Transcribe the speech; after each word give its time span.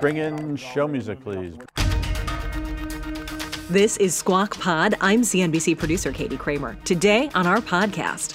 Bring 0.00 0.16
in 0.16 0.56
show 0.56 0.88
music, 0.88 1.22
please. 1.22 1.54
This 3.70 3.96
is 3.98 4.16
Squawk 4.16 4.58
Pod. 4.58 4.96
I'm 5.00 5.20
CNBC 5.20 5.78
producer 5.78 6.10
Katie 6.10 6.36
Kramer. 6.36 6.76
Today 6.84 7.30
on 7.36 7.46
our 7.46 7.58
podcast, 7.58 8.34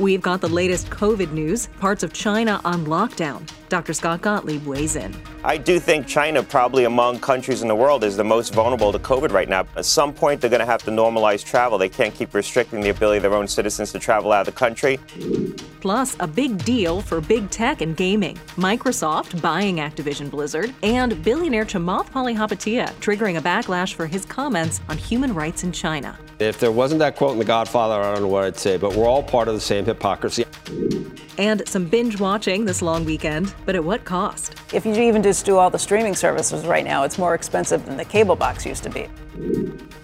we've 0.00 0.20
got 0.20 0.40
the 0.40 0.48
latest 0.48 0.90
COVID 0.90 1.30
news, 1.30 1.68
parts 1.78 2.02
of 2.02 2.12
China 2.12 2.60
on 2.64 2.84
lockdown. 2.86 3.48
Dr. 3.68 3.92
Scott 3.92 4.22
Gottlieb 4.22 4.66
weighs 4.66 4.96
in. 4.96 5.14
I 5.44 5.58
do 5.58 5.78
think 5.78 6.06
China, 6.06 6.42
probably 6.42 6.84
among 6.84 7.20
countries 7.20 7.60
in 7.60 7.68
the 7.68 7.74
world, 7.74 8.02
is 8.02 8.16
the 8.16 8.24
most 8.24 8.52
vulnerable 8.54 8.90
to 8.90 8.98
COVID 8.98 9.30
right 9.30 9.48
now. 9.48 9.66
At 9.76 9.84
some 9.84 10.12
point, 10.12 10.40
they're 10.40 10.50
going 10.50 10.60
to 10.60 10.66
have 10.66 10.82
to 10.84 10.90
normalize 10.90 11.44
travel. 11.44 11.76
They 11.76 11.90
can't 11.90 12.14
keep 12.14 12.34
restricting 12.34 12.80
the 12.80 12.88
ability 12.88 13.18
of 13.18 13.22
their 13.24 13.34
own 13.34 13.46
citizens 13.46 13.92
to 13.92 13.98
travel 13.98 14.32
out 14.32 14.48
of 14.48 14.54
the 14.54 14.58
country. 14.58 14.98
Plus, 15.80 16.16
a 16.18 16.26
big 16.26 16.64
deal 16.64 17.02
for 17.02 17.20
big 17.20 17.50
tech 17.50 17.82
and 17.82 17.94
gaming. 17.94 18.36
Microsoft 18.56 19.40
buying 19.40 19.76
Activision 19.76 20.30
Blizzard, 20.30 20.74
and 20.82 21.22
billionaire 21.22 21.66
Chamath 21.66 22.10
Palihapitiya 22.10 22.88
triggering 22.94 23.36
a 23.36 23.40
backlash 23.42 23.92
for 23.92 24.06
his 24.06 24.24
comments 24.24 24.47
on 24.56 24.98
human 24.98 25.34
rights 25.34 25.64
in 25.64 25.72
China. 25.72 26.18
If 26.38 26.60
there 26.60 26.72
wasn't 26.72 27.00
that 27.00 27.16
quote 27.16 27.32
in 27.32 27.38
The 27.38 27.44
Godfather, 27.44 28.00
I 28.00 28.12
don't 28.12 28.22
know 28.22 28.28
what 28.28 28.44
I'd 28.44 28.56
say, 28.56 28.76
but 28.76 28.94
we're 28.94 29.06
all 29.06 29.22
part 29.22 29.48
of 29.48 29.54
the 29.54 29.60
same 29.60 29.84
hypocrisy. 29.84 30.44
And 31.36 31.66
some 31.68 31.84
binge 31.84 32.18
watching 32.18 32.64
this 32.64 32.82
long 32.82 33.04
weekend, 33.04 33.54
but 33.64 33.74
at 33.74 33.84
what 33.84 34.04
cost? 34.04 34.54
If 34.72 34.86
you 34.86 34.94
even 34.94 35.22
just 35.22 35.44
do 35.44 35.58
all 35.58 35.70
the 35.70 35.78
streaming 35.78 36.14
services 36.14 36.66
right 36.66 36.84
now, 36.84 37.04
it's 37.04 37.18
more 37.18 37.34
expensive 37.34 37.84
than 37.86 37.96
the 37.96 38.04
cable 38.04 38.36
box 38.36 38.66
used 38.66 38.82
to 38.84 38.90
be. 38.90 39.08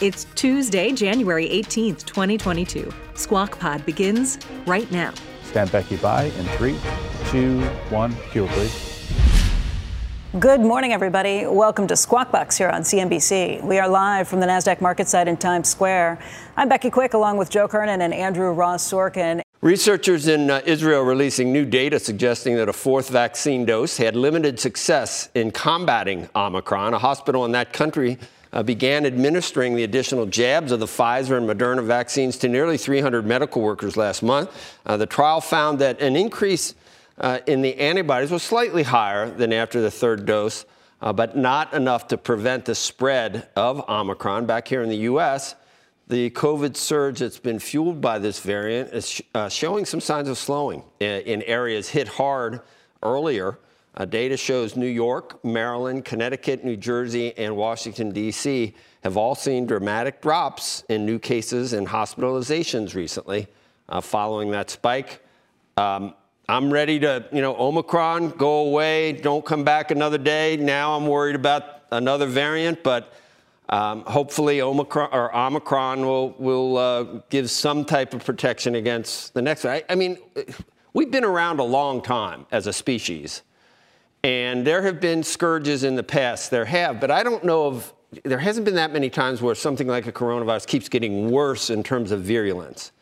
It's 0.00 0.26
Tuesday, 0.34 0.92
January 0.92 1.48
18th, 1.48 2.04
2022. 2.04 2.92
Squawk 3.14 3.58
Pod 3.58 3.84
begins 3.86 4.38
right 4.66 4.90
now. 4.90 5.12
Stand 5.44 5.72
Becky 5.72 5.96
by 5.96 6.24
in 6.24 6.44
three, 6.56 6.76
two, 7.30 7.60
one. 7.90 8.14
Cue, 8.30 8.46
please. 8.46 8.93
Good 10.40 10.60
morning, 10.60 10.92
everybody. 10.92 11.46
Welcome 11.46 11.86
to 11.86 11.94
Squawk 11.94 12.32
Box 12.32 12.58
here 12.58 12.68
on 12.68 12.82
CNBC. 12.82 13.62
We 13.62 13.78
are 13.78 13.86
live 13.86 14.26
from 14.26 14.40
the 14.40 14.46
NASDAQ 14.46 14.80
market 14.80 15.06
site 15.06 15.28
in 15.28 15.36
Times 15.36 15.68
Square. 15.68 16.18
I'm 16.56 16.68
Becky 16.68 16.90
Quick, 16.90 17.14
along 17.14 17.36
with 17.36 17.50
Joe 17.50 17.68
Kernan 17.68 18.02
and 18.02 18.12
Andrew 18.12 18.50
Ross 18.50 18.90
Sorkin. 18.90 19.42
Researchers 19.60 20.26
in 20.26 20.50
uh, 20.50 20.60
Israel 20.66 21.02
releasing 21.02 21.52
new 21.52 21.64
data 21.64 22.00
suggesting 22.00 22.56
that 22.56 22.68
a 22.68 22.72
fourth 22.72 23.10
vaccine 23.10 23.64
dose 23.64 23.96
had 23.96 24.16
limited 24.16 24.58
success 24.58 25.28
in 25.36 25.52
combating 25.52 26.28
Omicron. 26.34 26.94
A 26.94 26.98
hospital 26.98 27.44
in 27.44 27.52
that 27.52 27.72
country 27.72 28.18
uh, 28.52 28.64
began 28.64 29.06
administering 29.06 29.76
the 29.76 29.84
additional 29.84 30.26
jabs 30.26 30.72
of 30.72 30.80
the 30.80 30.86
Pfizer 30.86 31.38
and 31.38 31.48
Moderna 31.48 31.84
vaccines 31.84 32.36
to 32.38 32.48
nearly 32.48 32.76
300 32.76 33.24
medical 33.24 33.62
workers 33.62 33.96
last 33.96 34.20
month. 34.20 34.50
Uh, 34.84 34.96
the 34.96 35.06
trial 35.06 35.40
found 35.40 35.78
that 35.78 36.00
an 36.00 36.16
increase 36.16 36.74
uh, 37.18 37.38
in 37.46 37.62
the 37.62 37.78
antibodies 37.78 38.30
was 38.30 38.42
slightly 38.42 38.82
higher 38.82 39.30
than 39.30 39.52
after 39.52 39.80
the 39.80 39.90
third 39.90 40.26
dose, 40.26 40.64
uh, 41.00 41.12
but 41.12 41.36
not 41.36 41.72
enough 41.74 42.08
to 42.08 42.16
prevent 42.16 42.64
the 42.64 42.74
spread 42.74 43.48
of 43.56 43.88
Omicron. 43.88 44.46
Back 44.46 44.66
here 44.68 44.82
in 44.82 44.88
the 44.88 44.96
U.S., 44.96 45.54
the 46.08 46.30
COVID 46.30 46.76
surge 46.76 47.20
that's 47.20 47.38
been 47.38 47.58
fueled 47.58 48.00
by 48.00 48.18
this 48.18 48.40
variant 48.40 48.92
is 48.92 49.08
sh- 49.08 49.22
uh, 49.34 49.48
showing 49.48 49.84
some 49.84 50.00
signs 50.00 50.28
of 50.28 50.36
slowing 50.36 50.82
in, 51.00 51.20
in 51.22 51.42
areas 51.42 51.88
hit 51.88 52.08
hard 52.08 52.60
earlier. 53.02 53.58
Uh, 53.96 54.04
data 54.04 54.36
shows 54.36 54.76
New 54.76 54.86
York, 54.86 55.42
Maryland, 55.44 56.04
Connecticut, 56.04 56.64
New 56.64 56.76
Jersey, 56.76 57.32
and 57.38 57.56
Washington, 57.56 58.10
D.C. 58.10 58.74
have 59.04 59.16
all 59.16 59.36
seen 59.36 59.66
dramatic 59.66 60.20
drops 60.20 60.82
in 60.88 61.06
new 61.06 61.18
cases 61.18 61.72
and 61.74 61.86
hospitalizations 61.86 62.94
recently 62.94 63.46
uh, 63.88 64.00
following 64.00 64.50
that 64.50 64.68
spike. 64.68 65.24
Um, 65.76 66.14
I'm 66.48 66.70
ready 66.70 66.98
to, 67.00 67.24
you 67.32 67.40
know, 67.40 67.56
Omicron, 67.56 68.30
go 68.30 68.66
away, 68.66 69.12
don't 69.12 69.44
come 69.44 69.64
back 69.64 69.90
another 69.90 70.18
day. 70.18 70.56
Now 70.58 70.94
I'm 70.94 71.06
worried 71.06 71.36
about 71.36 71.84
another 71.90 72.26
variant, 72.26 72.82
but 72.82 73.14
um, 73.70 74.02
hopefully 74.02 74.60
Omicron 74.60 75.08
or 75.12 75.34
Omicron 75.34 76.02
will 76.02 76.34
will 76.38 76.76
uh, 76.76 77.02
give 77.30 77.50
some 77.50 77.84
type 77.86 78.12
of 78.12 78.22
protection 78.24 78.74
against 78.74 79.32
the 79.32 79.40
next. 79.40 79.64
I, 79.64 79.84
I 79.88 79.94
mean, 79.94 80.18
we've 80.92 81.10
been 81.10 81.24
around 81.24 81.60
a 81.60 81.64
long 81.64 82.02
time 82.02 82.44
as 82.52 82.66
a 82.66 82.74
species, 82.74 83.40
and 84.22 84.66
there 84.66 84.82
have 84.82 85.00
been 85.00 85.22
scourges 85.22 85.82
in 85.82 85.96
the 85.96 86.02
past. 86.02 86.50
There 86.50 86.66
have, 86.66 87.00
but 87.00 87.10
I 87.10 87.22
don't 87.22 87.42
know 87.42 87.66
of. 87.66 87.92
There 88.22 88.38
hasn't 88.38 88.66
been 88.66 88.76
that 88.76 88.92
many 88.92 89.08
times 89.08 89.40
where 89.40 89.54
something 89.54 89.88
like 89.88 90.06
a 90.06 90.12
coronavirus 90.12 90.66
keeps 90.66 90.88
getting 90.90 91.30
worse 91.30 91.70
in 91.70 91.82
terms 91.82 92.12
of 92.12 92.20
virulence. 92.20 92.92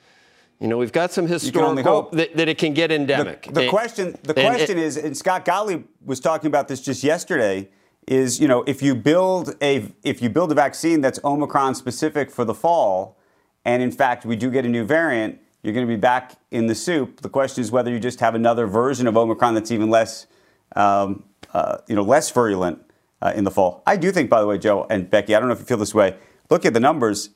You 0.63 0.69
know, 0.69 0.79
we've 0.79 0.93
got 0.93 1.11
some 1.11 1.27
historical 1.27 2.09
that, 2.13 2.37
that, 2.37 2.49
it 2.49 2.57
can 2.57 2.73
get 2.73 2.93
endemic. 2.93 3.47
The, 3.47 3.53
the 3.53 3.61
and, 3.63 3.71
question, 3.71 4.17
the 4.23 4.33
question 4.33 4.79
is, 4.79 4.97
and 4.97 5.17
Scott 5.17 5.45
Gottlieb 5.45 5.87
was 6.05 6.21
talking 6.21 6.47
about 6.47 6.69
this 6.69 6.81
just 6.81 7.03
yesterday. 7.03 7.69
Is 8.07 8.41
you 8.41 8.47
know 8.47 8.63
if 8.65 8.81
you 8.81 8.95
build 8.95 9.57
a 9.61 9.93
if 10.05 10.23
you 10.23 10.29
build 10.29 10.53
a 10.53 10.55
vaccine 10.55 11.01
that's 11.01 11.19
Omicron 11.25 11.75
specific 11.75 12.31
for 12.31 12.45
the 12.45 12.55
fall, 12.55 13.19
and 13.65 13.83
in 13.83 13.91
fact 13.91 14.25
we 14.25 14.37
do 14.37 14.53
get 14.53 14.65
a 14.65 14.69
new 14.69 14.85
variant, 14.85 15.41
you're 15.65 15.75
going 15.75 15.87
to 15.87 15.93
be 15.93 16.01
back 16.01 16.37
in 16.53 16.69
the 16.69 16.77
soup. 16.77 17.23
The 17.23 17.29
question 17.29 17.61
is 17.61 17.73
whether 17.73 17.91
you 17.91 17.99
just 17.99 18.21
have 18.21 18.37
another 18.37 18.67
version 18.69 19.09
of 19.09 19.17
Omicron 19.17 19.55
that's 19.55 19.73
even 19.73 19.91
less, 19.91 20.29
um, 20.77 21.25
uh, 21.53 21.79
you 21.89 21.97
know, 21.97 22.03
less 22.03 22.31
virulent 22.31 22.81
uh, 23.21 23.33
in 23.35 23.43
the 23.43 23.51
fall. 23.51 23.83
I 23.85 23.97
do 23.97 24.13
think, 24.13 24.31
by 24.31 24.41
the 24.41 24.47
way, 24.47 24.59
Joe 24.59 24.87
and 24.91 25.11
Becky, 25.11 25.35
I 25.35 25.41
don't 25.41 25.49
know 25.49 25.55
if 25.55 25.61
you 25.61 25.67
feel 25.67 25.77
this 25.77 25.95
way. 25.95 26.17
Look 26.51 26.65
at 26.65 26.73
the 26.73 26.81
numbers 26.81 27.31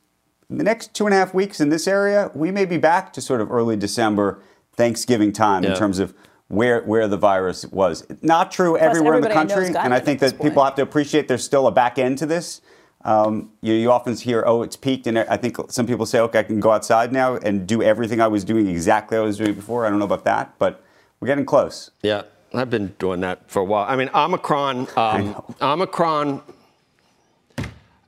in 0.48 0.58
the 0.58 0.64
next 0.64 0.94
two 0.94 1.06
and 1.06 1.14
a 1.14 1.16
half 1.16 1.34
weeks 1.34 1.60
in 1.60 1.70
this 1.70 1.88
area, 1.88 2.30
we 2.34 2.50
may 2.50 2.64
be 2.64 2.76
back 2.76 3.12
to 3.14 3.20
sort 3.20 3.40
of 3.40 3.50
early 3.50 3.76
December, 3.76 4.40
Thanksgiving 4.74 5.32
time 5.32 5.64
yeah. 5.64 5.70
in 5.70 5.76
terms 5.76 5.98
of 5.98 6.14
where 6.48 6.82
where 6.82 7.08
the 7.08 7.16
virus 7.16 7.66
was. 7.66 8.06
Not 8.22 8.52
true 8.52 8.76
Plus 8.76 8.82
everywhere 8.82 9.16
in 9.16 9.22
the 9.22 9.30
country, 9.30 9.66
and 9.66 9.92
I 9.92 10.00
think 10.00 10.20
that 10.20 10.40
people 10.40 10.62
have 10.62 10.76
to 10.76 10.82
appreciate 10.82 11.28
there's 11.28 11.44
still 11.44 11.66
a 11.66 11.72
back 11.72 11.98
end 11.98 12.18
to 12.18 12.26
this. 12.26 12.60
Um, 13.04 13.52
you, 13.60 13.72
you, 13.72 13.92
often 13.92 14.16
hear, 14.16 14.42
oh, 14.44 14.62
it's 14.62 14.74
peaked, 14.74 15.06
and 15.06 15.16
I 15.16 15.36
think 15.36 15.56
some 15.70 15.86
people 15.86 16.06
say, 16.06 16.18
okay, 16.18 16.40
I 16.40 16.42
can 16.42 16.58
go 16.58 16.72
outside 16.72 17.12
now 17.12 17.36
and 17.36 17.64
do 17.64 17.80
everything 17.80 18.20
I 18.20 18.26
was 18.26 18.42
doing 18.42 18.66
exactly 18.66 19.16
I 19.16 19.20
was 19.20 19.38
doing 19.38 19.54
before. 19.54 19.86
I 19.86 19.90
don't 19.90 20.00
know 20.00 20.06
about 20.06 20.24
that, 20.24 20.58
but 20.58 20.82
we're 21.20 21.28
getting 21.28 21.44
close. 21.44 21.92
Yeah, 22.02 22.22
I've 22.52 22.70
been 22.70 22.96
doing 22.98 23.20
that 23.20 23.48
for 23.48 23.60
a 23.60 23.64
while. 23.64 23.86
I 23.88 23.94
mean, 23.94 24.10
Omicron, 24.12 24.88
um, 24.96 25.40
Omicron 25.62 26.42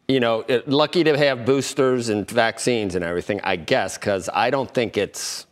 you 0.09 0.21
know, 0.21 0.45
lucky 0.67 1.05
to 1.05 1.17
have 1.17 1.45
boosters 1.45 2.09
and 2.09 2.29
vaccines 2.29 2.95
and 2.95 3.05
everything, 3.05 3.41
I 3.45 3.57
guess, 3.57 3.99
because 3.99 4.31
I 4.33 4.49
don't 4.49 4.73
think 4.73 4.97
it's 4.97 5.47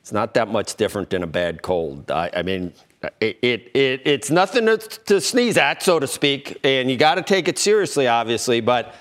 it's 0.00 0.12
not 0.12 0.32
that 0.34 0.48
much 0.48 0.76
different 0.76 1.10
than 1.10 1.22
a 1.22 1.26
bad 1.26 1.60
cold. 1.60 2.10
I, 2.10 2.30
I 2.34 2.42
mean, 2.42 2.72
it, 3.20 3.38
it, 3.42 3.70
it, 3.74 4.02
it's 4.06 4.30
nothing 4.30 4.64
to, 4.64 4.78
to, 4.78 5.20
sneeze 5.20 5.58
at, 5.58 5.82
so 5.82 6.00
to 6.00 6.06
speak, 6.06 6.58
and 6.64 6.90
you 6.90 6.96
got 6.96 7.16
to 7.16 7.22
take 7.22 7.48
it 7.48 7.58
seriously, 7.58 8.08
obviously. 8.08 8.62
But 8.62 8.94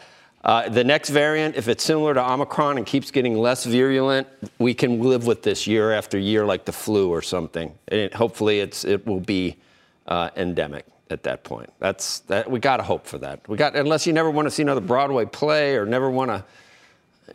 uh, 0.44 0.68
the 0.68 0.84
next 0.84 1.10
variant, 1.10 1.56
if 1.56 1.70
it's 1.70 1.86
similar 1.86 2.14
to 2.14 2.32
Omicron 2.32 2.78
and 2.78 2.86
keeps 2.86 3.12
getting 3.12 3.38
less 3.38 3.64
virulent, 3.64 4.28
we 4.58 4.74
can 4.74 5.02
live 5.02 5.26
with 5.26 5.42
this 5.42 5.68
year 5.68 5.94
after 5.94 6.20
year, 6.20 6.46
like 6.46 6.66
the 6.66 6.74
flu 6.74 7.10
or 7.10 7.22
something. 7.22 7.74
And 7.88 8.14
hopefully, 8.14 8.60
it's 8.60 8.84
it 8.84 9.08
will 9.08 9.22
be 9.22 9.56
uh, 10.06 10.32
endemic 10.36 10.86
at 11.10 11.24
that 11.24 11.44
point. 11.44 11.72
That's 11.80 12.20
that 12.22 12.50
we 12.50 12.60
got 12.60 12.78
to 12.78 12.84
hope 12.84 13.06
for 13.06 13.18
that. 13.20 13.48
We 13.48 13.58
got 13.58 13.76
unless 13.76 14.06
you 14.06 14.14
never 14.14 14.30
want 14.30 14.46
to 14.46 14.52
see 14.52 14.62
another 14.62 14.82
Broadway 14.82 15.26
play 15.26 15.76
or 15.76 15.86
never 15.86 16.10
want 16.10 16.32
to. 16.32 16.46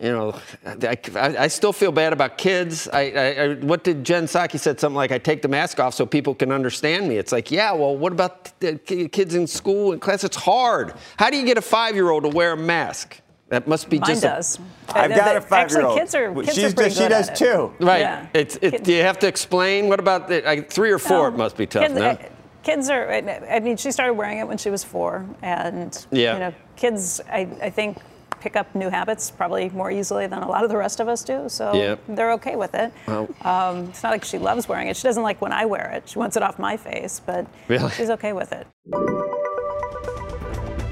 You 0.00 0.10
know, 0.10 0.40
I, 0.66 0.98
I, 1.14 1.46
still 1.46 1.72
feel 1.72 1.93
bad 1.93 2.12
about 2.12 2.37
kids. 2.37 2.88
I, 2.88 3.00
I, 3.00 3.54
what 3.54 3.84
did 3.84 4.02
Jen 4.02 4.25
Psaki 4.25 4.58
said 4.58 4.81
something 4.81 4.96
like, 4.96 5.12
"I 5.12 5.19
take 5.19 5.40
the 5.40 5.46
mask 5.46 5.78
off 5.78 5.94
so 5.94 6.04
people 6.04 6.34
can 6.34 6.50
understand 6.50 7.08
me." 7.08 7.16
It's 7.16 7.31
like, 7.31 7.52
yeah, 7.52 7.70
well, 7.70 7.96
what 7.96 8.10
about 8.10 8.58
the 8.58 8.76
kids 8.76 9.37
in 9.37 9.46
school 9.46 9.93
and 9.93 10.00
class? 10.00 10.25
It's 10.25 10.34
hard. 10.34 10.94
How 11.16 11.31
do 11.31 11.37
you 11.37 11.46
get 11.46 11.58
a 11.58 11.62
five-year-old 11.62 12.25
to 12.25 12.31
wear 12.31 12.54
a 12.54 12.56
mask? 12.56 13.20
That 13.50 13.69
must 13.69 13.88
be 13.88 14.00
Mine 14.00 14.08
just. 14.08 14.22
does. 14.22 14.58
A, 14.88 14.98
I've 14.98 15.10
got 15.10 15.37
a 15.37 15.40
five-year-old. 15.40 15.96
Actually, 15.96 16.00
kids 16.00 16.14
are. 16.16 16.34
Kids 16.34 16.54
She's 16.54 16.72
are 16.72 16.75
pretty 16.75 16.94
she 16.94 17.08
does 17.08 17.28
at 17.28 17.37
too. 17.37 17.72
Right. 17.78 18.00
Yeah. 18.00 18.26
It's. 18.34 18.58
It, 18.60 18.82
do 18.82 18.93
you 18.93 19.02
have 19.02 19.20
to 19.20 19.28
explain? 19.28 19.88
What 19.88 20.00
about 20.00 20.26
the, 20.26 20.40
like, 20.40 20.70
three 20.70 20.90
or 20.90 20.98
four? 20.98 21.31
No. 21.31 21.37
It 21.37 21.38
must 21.38 21.56
be 21.56 21.66
tough. 21.66 21.82
Kids, 21.82 21.94
no? 21.94 22.04
Uh, 22.04 22.16
kids 22.64 22.88
are 22.90 23.12
i 23.12 23.61
mean 23.61 23.76
she 23.76 23.93
started 23.93 24.14
wearing 24.14 24.38
it 24.38 24.49
when 24.49 24.58
she 24.58 24.70
was 24.70 24.82
four 24.82 25.25
and 25.43 26.06
yeah. 26.11 26.32
you 26.34 26.38
know 26.40 26.55
kids 26.76 27.20
I, 27.31 27.40
I 27.62 27.70
think 27.70 27.99
pick 28.40 28.56
up 28.56 28.75
new 28.75 28.90
habits 28.90 29.31
probably 29.31 29.70
more 29.70 29.90
easily 29.90 30.26
than 30.26 30.43
a 30.43 30.49
lot 30.49 30.64
of 30.64 30.69
the 30.70 30.76
rest 30.76 31.00
of 31.00 31.08
us 31.08 31.25
do. 31.25 31.49
So 31.49 31.72
Yep. 31.72 32.00
they're 32.11 32.32
okay 32.32 32.56
with 32.56 32.75
it. 32.75 32.93
Well- 33.06 33.26
Um, 33.40 33.84
it's 33.88 34.02
not 34.02 34.11
like 34.11 34.22
she 34.22 34.37
loves 34.37 34.69
wearing 34.69 34.88
it. 34.88 34.99
She 34.99 35.02
doesn't 35.05 35.22
like 35.22 35.40
when 35.40 35.50
I 35.50 35.64
wear 35.64 35.90
it. 35.93 36.06
She 36.11 36.19
wants 36.19 36.37
it 36.37 36.43
off 36.43 36.58
my 36.58 36.76
face, 36.76 37.22
but 37.25 37.46
Really? 37.69 37.88
she's 37.93 38.11
okay 38.11 38.34
with 38.34 38.52
it. 38.52 38.67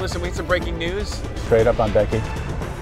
Listen, 0.01 0.23
we 0.23 0.29
have 0.29 0.37
some 0.37 0.47
breaking 0.47 0.79
news. 0.79 1.21
Straight 1.45 1.67
up 1.67 1.79
on 1.79 1.93
Becky. 1.93 2.23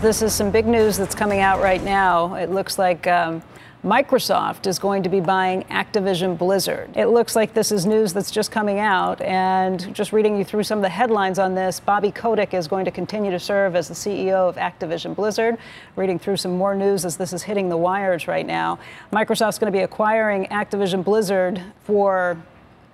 This 0.00 0.22
is 0.22 0.32
some 0.32 0.52
big 0.52 0.66
news 0.66 0.96
that's 0.96 1.16
coming 1.16 1.40
out 1.40 1.60
right 1.60 1.82
now. 1.82 2.34
It 2.36 2.50
looks 2.52 2.78
like 2.78 3.08
um, 3.08 3.42
Microsoft 3.84 4.66
is 4.66 4.78
going 4.78 5.02
to 5.02 5.08
be 5.08 5.20
buying 5.20 5.62
Activision 5.64 6.36
Blizzard. 6.36 6.90
It 6.94 7.06
looks 7.06 7.34
like 7.34 7.54
this 7.54 7.72
is 7.72 7.86
news 7.86 8.12
that's 8.12 8.30
just 8.30 8.50
coming 8.50 8.78
out. 8.78 9.22
And 9.22 9.94
just 9.94 10.12
reading 10.12 10.36
you 10.36 10.44
through 10.44 10.64
some 10.64 10.78
of 10.78 10.82
the 10.82 10.90
headlines 10.90 11.38
on 11.38 11.54
this, 11.54 11.80
Bobby 11.80 12.12
Kotick 12.12 12.52
is 12.52 12.68
going 12.68 12.84
to 12.84 12.90
continue 12.90 13.30
to 13.30 13.40
serve 13.40 13.74
as 13.74 13.88
the 13.88 13.94
CEO 13.94 14.46
of 14.46 14.56
Activision 14.56 15.16
Blizzard. 15.16 15.56
Reading 15.96 16.18
through 16.18 16.36
some 16.36 16.58
more 16.58 16.74
news 16.74 17.06
as 17.06 17.16
this 17.16 17.32
is 17.32 17.42
hitting 17.42 17.70
the 17.70 17.76
wires 17.76 18.28
right 18.28 18.44
now. 18.44 18.78
Microsoft's 19.14 19.58
going 19.58 19.72
to 19.72 19.76
be 19.76 19.82
acquiring 19.82 20.44
Activision 20.48 21.02
Blizzard 21.02 21.62
for 21.84 22.36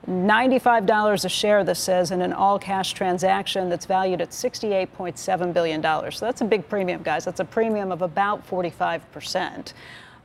$95 0.09 1.25
a 1.25 1.29
share, 1.29 1.65
this 1.65 1.81
says, 1.81 2.13
in 2.13 2.23
an 2.23 2.33
all 2.33 2.61
cash 2.61 2.93
transaction 2.93 3.69
that's 3.69 3.87
valued 3.87 4.21
at 4.21 4.31
$68.7 4.31 5.53
billion. 5.53 5.83
So 6.13 6.27
that's 6.27 6.43
a 6.43 6.45
big 6.45 6.69
premium, 6.69 7.03
guys. 7.03 7.25
That's 7.25 7.41
a 7.41 7.45
premium 7.45 7.91
of 7.91 8.03
about 8.03 8.49
45%. 8.49 9.73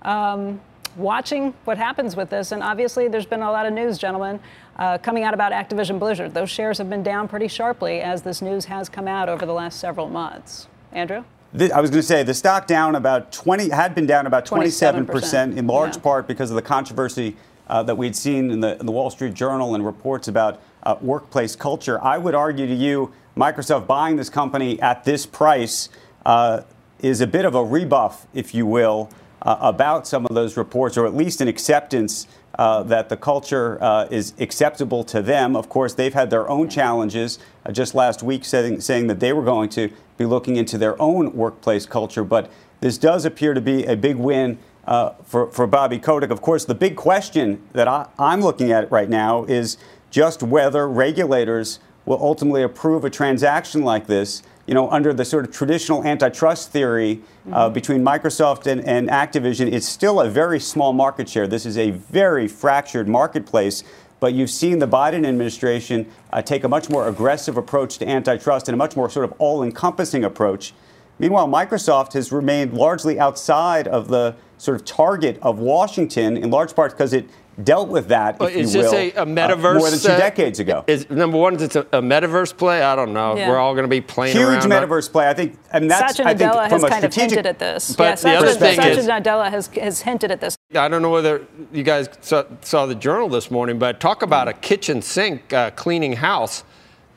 Um, 0.01 0.61
watching 0.97 1.53
what 1.65 1.77
happens 1.77 2.15
with 2.15 2.29
this, 2.29 2.51
and 2.51 2.61
obviously 2.61 3.07
there's 3.07 3.25
been 3.25 3.41
a 3.41 3.51
lot 3.51 3.65
of 3.65 3.73
news, 3.73 3.97
gentlemen, 3.97 4.39
uh, 4.77 4.97
coming 4.97 5.23
out 5.23 5.33
about 5.33 5.51
Activision 5.51 5.99
Blizzard. 5.99 6.33
Those 6.33 6.49
shares 6.49 6.77
have 6.79 6.89
been 6.89 7.03
down 7.03 7.27
pretty 7.27 7.47
sharply 7.47 8.01
as 8.01 8.21
this 8.23 8.41
news 8.41 8.65
has 8.65 8.89
come 8.89 9.07
out 9.07 9.29
over 9.29 9.45
the 9.45 9.53
last 9.53 9.79
several 9.79 10.09
months. 10.09 10.67
Andrew? 10.91 11.23
I 11.53 11.81
was 11.81 11.89
going 11.89 12.01
to 12.01 12.03
say 12.03 12.23
the 12.23 12.33
stock 12.33 12.65
down 12.65 12.95
about 12.95 13.31
20 13.33 13.69
had 13.69 13.93
been 13.93 14.05
down 14.05 14.25
about 14.25 14.45
27 14.45 15.05
percent 15.05 15.57
in 15.57 15.67
large 15.67 15.97
Yeah. 15.97 16.01
part 16.01 16.27
because 16.27 16.49
of 16.49 16.55
the 16.55 16.61
controversy 16.61 17.35
uh, 17.67 17.83
that 17.83 17.95
we'd 17.95 18.15
seen 18.15 18.51
in 18.51 18.61
the, 18.61 18.79
in 18.79 18.85
the 18.85 18.91
Wall 18.91 19.09
Street 19.09 19.33
Journal 19.33 19.75
and 19.75 19.85
reports 19.85 20.27
about 20.29 20.61
uh, 20.83 20.95
workplace 21.01 21.55
culture. 21.55 22.01
I 22.01 22.17
would 22.17 22.35
argue 22.35 22.67
to 22.67 22.73
you, 22.73 23.11
Microsoft 23.37 23.85
buying 23.85 24.15
this 24.15 24.29
company 24.29 24.81
at 24.81 25.03
this 25.03 25.25
price 25.25 25.89
uh, 26.25 26.61
is 27.01 27.19
a 27.21 27.27
bit 27.27 27.45
of 27.45 27.53
a 27.55 27.63
rebuff, 27.63 28.27
if 28.33 28.53
you 28.55 28.65
will, 28.65 29.09
uh, 29.41 29.57
about 29.59 30.07
some 30.07 30.25
of 30.25 30.35
those 30.35 30.57
reports, 30.57 30.97
or 30.97 31.05
at 31.05 31.15
least 31.15 31.41
an 31.41 31.47
acceptance 31.47 32.27
uh, 32.55 32.83
that 32.83 33.09
the 33.09 33.17
culture 33.17 33.81
uh, 33.81 34.07
is 34.11 34.33
acceptable 34.39 35.03
to 35.05 35.21
them. 35.21 35.55
Of 35.55 35.69
course, 35.69 35.93
they've 35.93 36.13
had 36.13 36.29
their 36.29 36.47
own 36.49 36.69
challenges. 36.69 37.39
Uh, 37.65 37.71
just 37.71 37.95
last 37.95 38.21
week, 38.21 38.45
saying, 38.45 38.81
saying 38.81 39.07
that 39.07 39.19
they 39.19 39.33
were 39.33 39.43
going 39.43 39.69
to 39.69 39.89
be 40.17 40.25
looking 40.25 40.57
into 40.57 40.77
their 40.77 41.01
own 41.01 41.33
workplace 41.33 41.85
culture. 41.85 42.23
But 42.23 42.51
this 42.81 42.97
does 42.97 43.25
appear 43.25 43.53
to 43.53 43.61
be 43.61 43.85
a 43.85 43.95
big 43.95 44.17
win 44.17 44.59
uh, 44.85 45.11
for, 45.23 45.49
for 45.51 45.65
Bobby 45.65 45.97
Kotick. 45.97 46.31
Of 46.31 46.41
course, 46.41 46.65
the 46.65 46.75
big 46.75 46.95
question 46.95 47.61
that 47.73 47.87
I, 47.87 48.07
I'm 48.19 48.41
looking 48.41 48.71
at 48.71 48.91
right 48.91 49.09
now 49.09 49.45
is 49.45 49.77
just 50.09 50.43
whether 50.43 50.87
regulators 50.87 51.79
will 52.05 52.21
ultimately 52.21 52.63
approve 52.63 53.05
a 53.05 53.09
transaction 53.09 53.83
like 53.83 54.07
this. 54.07 54.43
You 54.67 54.73
know, 54.73 54.89
under 54.89 55.11
the 55.13 55.25
sort 55.25 55.45
of 55.45 55.51
traditional 55.51 56.03
antitrust 56.05 56.71
theory 56.71 57.21
uh, 57.51 57.69
between 57.69 58.03
Microsoft 58.03 58.67
and, 58.67 58.81
and 58.87 59.09
Activision, 59.09 59.71
it's 59.71 59.87
still 59.87 60.21
a 60.21 60.29
very 60.29 60.59
small 60.59 60.93
market 60.93 61.27
share. 61.27 61.47
This 61.47 61.65
is 61.65 61.77
a 61.77 61.91
very 61.91 62.47
fractured 62.47 63.07
marketplace. 63.07 63.83
But 64.19 64.33
you've 64.33 64.51
seen 64.51 64.77
the 64.77 64.87
Biden 64.87 65.25
administration 65.25 66.05
uh, 66.31 66.43
take 66.43 66.63
a 66.63 66.69
much 66.69 66.91
more 66.91 67.07
aggressive 67.07 67.57
approach 67.57 67.97
to 67.97 68.07
antitrust 68.07 68.67
and 68.67 68.75
a 68.75 68.77
much 68.77 68.95
more 68.95 69.09
sort 69.09 69.25
of 69.25 69.33
all 69.39 69.63
encompassing 69.63 70.23
approach. 70.23 70.73
Meanwhile, 71.17 71.47
Microsoft 71.47 72.13
has 72.13 72.31
remained 72.31 72.73
largely 72.73 73.19
outside 73.19 73.87
of 73.87 74.09
the 74.09 74.35
sort 74.61 74.75
of 74.75 74.85
target 74.85 75.39
of 75.41 75.57
Washington, 75.57 76.37
in 76.37 76.51
large 76.51 76.75
part 76.75 76.91
because 76.91 77.13
it 77.13 77.25
dealt 77.63 77.89
with 77.89 78.09
that, 78.09 78.39
Well, 78.39 78.47
if 78.49 78.55
you 78.55 78.61
is 78.61 78.75
will, 78.75 78.83
this 78.83 78.93
a, 78.93 79.11
a 79.13 79.21
uh, 79.23 79.25
metaverse? 79.25 79.79
more 79.79 79.89
than 79.89 79.99
two 79.99 80.11
uh, 80.11 80.17
decades 80.17 80.59
ago. 80.59 80.83
Is 80.85 81.09
number 81.09 81.37
one? 81.37 81.55
Is 81.55 81.63
it 81.63 81.75
a, 81.75 81.97
a 81.97 82.01
metaverse 82.01 82.55
play? 82.55 82.83
I 82.83 82.95
don't 82.95 83.11
know. 83.11 83.35
Yeah. 83.35 83.49
We're 83.49 83.57
all 83.57 83.73
going 83.73 83.85
to 83.85 83.89
be 83.89 84.01
playing 84.01 84.37
Huge 84.37 84.45
around. 84.47 84.69
metaverse 84.69 85.11
play. 85.11 85.27
I 85.27 85.33
think, 85.33 85.57
and 85.71 85.89
that's 85.89 86.15
Satya 86.17 86.25
I 86.25 86.35
think 86.35 86.51
Nadella 86.51 86.69
from 86.69 86.71
has 86.71 86.83
a 86.83 86.89
kind 86.89 87.05
of 87.05 87.11
strategic. 87.11 87.37
hinted 87.37 87.49
at 87.49 87.57
this. 87.59 87.95
But 87.95 88.03
yeah, 88.03 88.11
the 88.11 88.17
Satya, 88.17 88.37
other 88.39 88.59
thing 88.59 88.75
Satya 88.75 88.91
is- 88.91 89.07
Nadella 89.07 89.49
has, 89.49 89.67
has 89.67 90.01
hinted 90.01 90.29
at 90.31 90.41
this. 90.41 90.55
I 90.75 90.87
don't 90.87 91.01
know 91.01 91.09
whether 91.09 91.45
you 91.73 91.81
guys 91.83 92.07
saw, 92.21 92.43
saw 92.61 92.85
the 92.85 92.95
journal 92.95 93.29
this 93.29 93.49
morning, 93.49 93.79
but 93.79 93.99
talk 93.99 94.21
about 94.21 94.47
a 94.47 94.53
kitchen 94.53 95.01
sink 95.01 95.51
uh, 95.53 95.71
cleaning 95.71 96.13
house. 96.13 96.63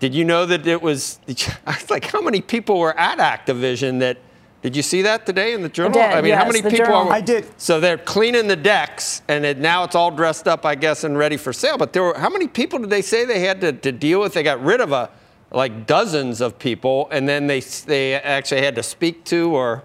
Did 0.00 0.14
you 0.14 0.24
know 0.24 0.46
that 0.46 0.66
it 0.66 0.80
was? 0.80 1.20
I 1.28 1.76
was 1.78 1.90
like, 1.90 2.06
how 2.06 2.22
many 2.22 2.40
people 2.40 2.78
were 2.78 2.98
at 2.98 3.18
Activision 3.18 4.00
that? 4.00 4.16
Did 4.64 4.74
you 4.74 4.82
see 4.82 5.02
that 5.02 5.26
today 5.26 5.52
in 5.52 5.60
the 5.60 5.68
journal? 5.68 5.92
did, 5.92 6.10
I 6.10 6.22
mean, 6.22 6.32
how 6.32 6.46
many 6.46 6.62
people 6.62 6.78
journal. 6.78 7.08
are? 7.08 7.12
I 7.12 7.20
did. 7.20 7.46
So 7.60 7.80
they're 7.80 7.98
cleaning 7.98 8.46
the 8.46 8.56
decks, 8.56 9.20
and 9.28 9.44
it, 9.44 9.58
now 9.58 9.84
it's 9.84 9.94
all 9.94 10.10
dressed 10.10 10.48
up, 10.48 10.64
I 10.64 10.74
guess, 10.74 11.04
and 11.04 11.18
ready 11.18 11.36
for 11.36 11.52
sale. 11.52 11.76
But 11.76 11.92
there 11.92 12.02
were 12.02 12.14
how 12.14 12.30
many 12.30 12.48
people 12.48 12.78
did 12.78 12.88
they 12.88 13.02
say 13.02 13.26
they 13.26 13.40
had 13.40 13.60
to, 13.60 13.74
to 13.74 13.92
deal 13.92 14.20
with? 14.20 14.32
They 14.32 14.42
got 14.42 14.64
rid 14.64 14.80
of 14.80 14.90
a 14.90 15.10
like 15.50 15.86
dozens 15.86 16.40
of 16.40 16.58
people, 16.58 17.08
and 17.10 17.28
then 17.28 17.46
they 17.46 17.60
they 17.60 18.14
actually 18.14 18.62
had 18.62 18.74
to 18.76 18.82
speak 18.82 19.26
to 19.26 19.54
or 19.54 19.82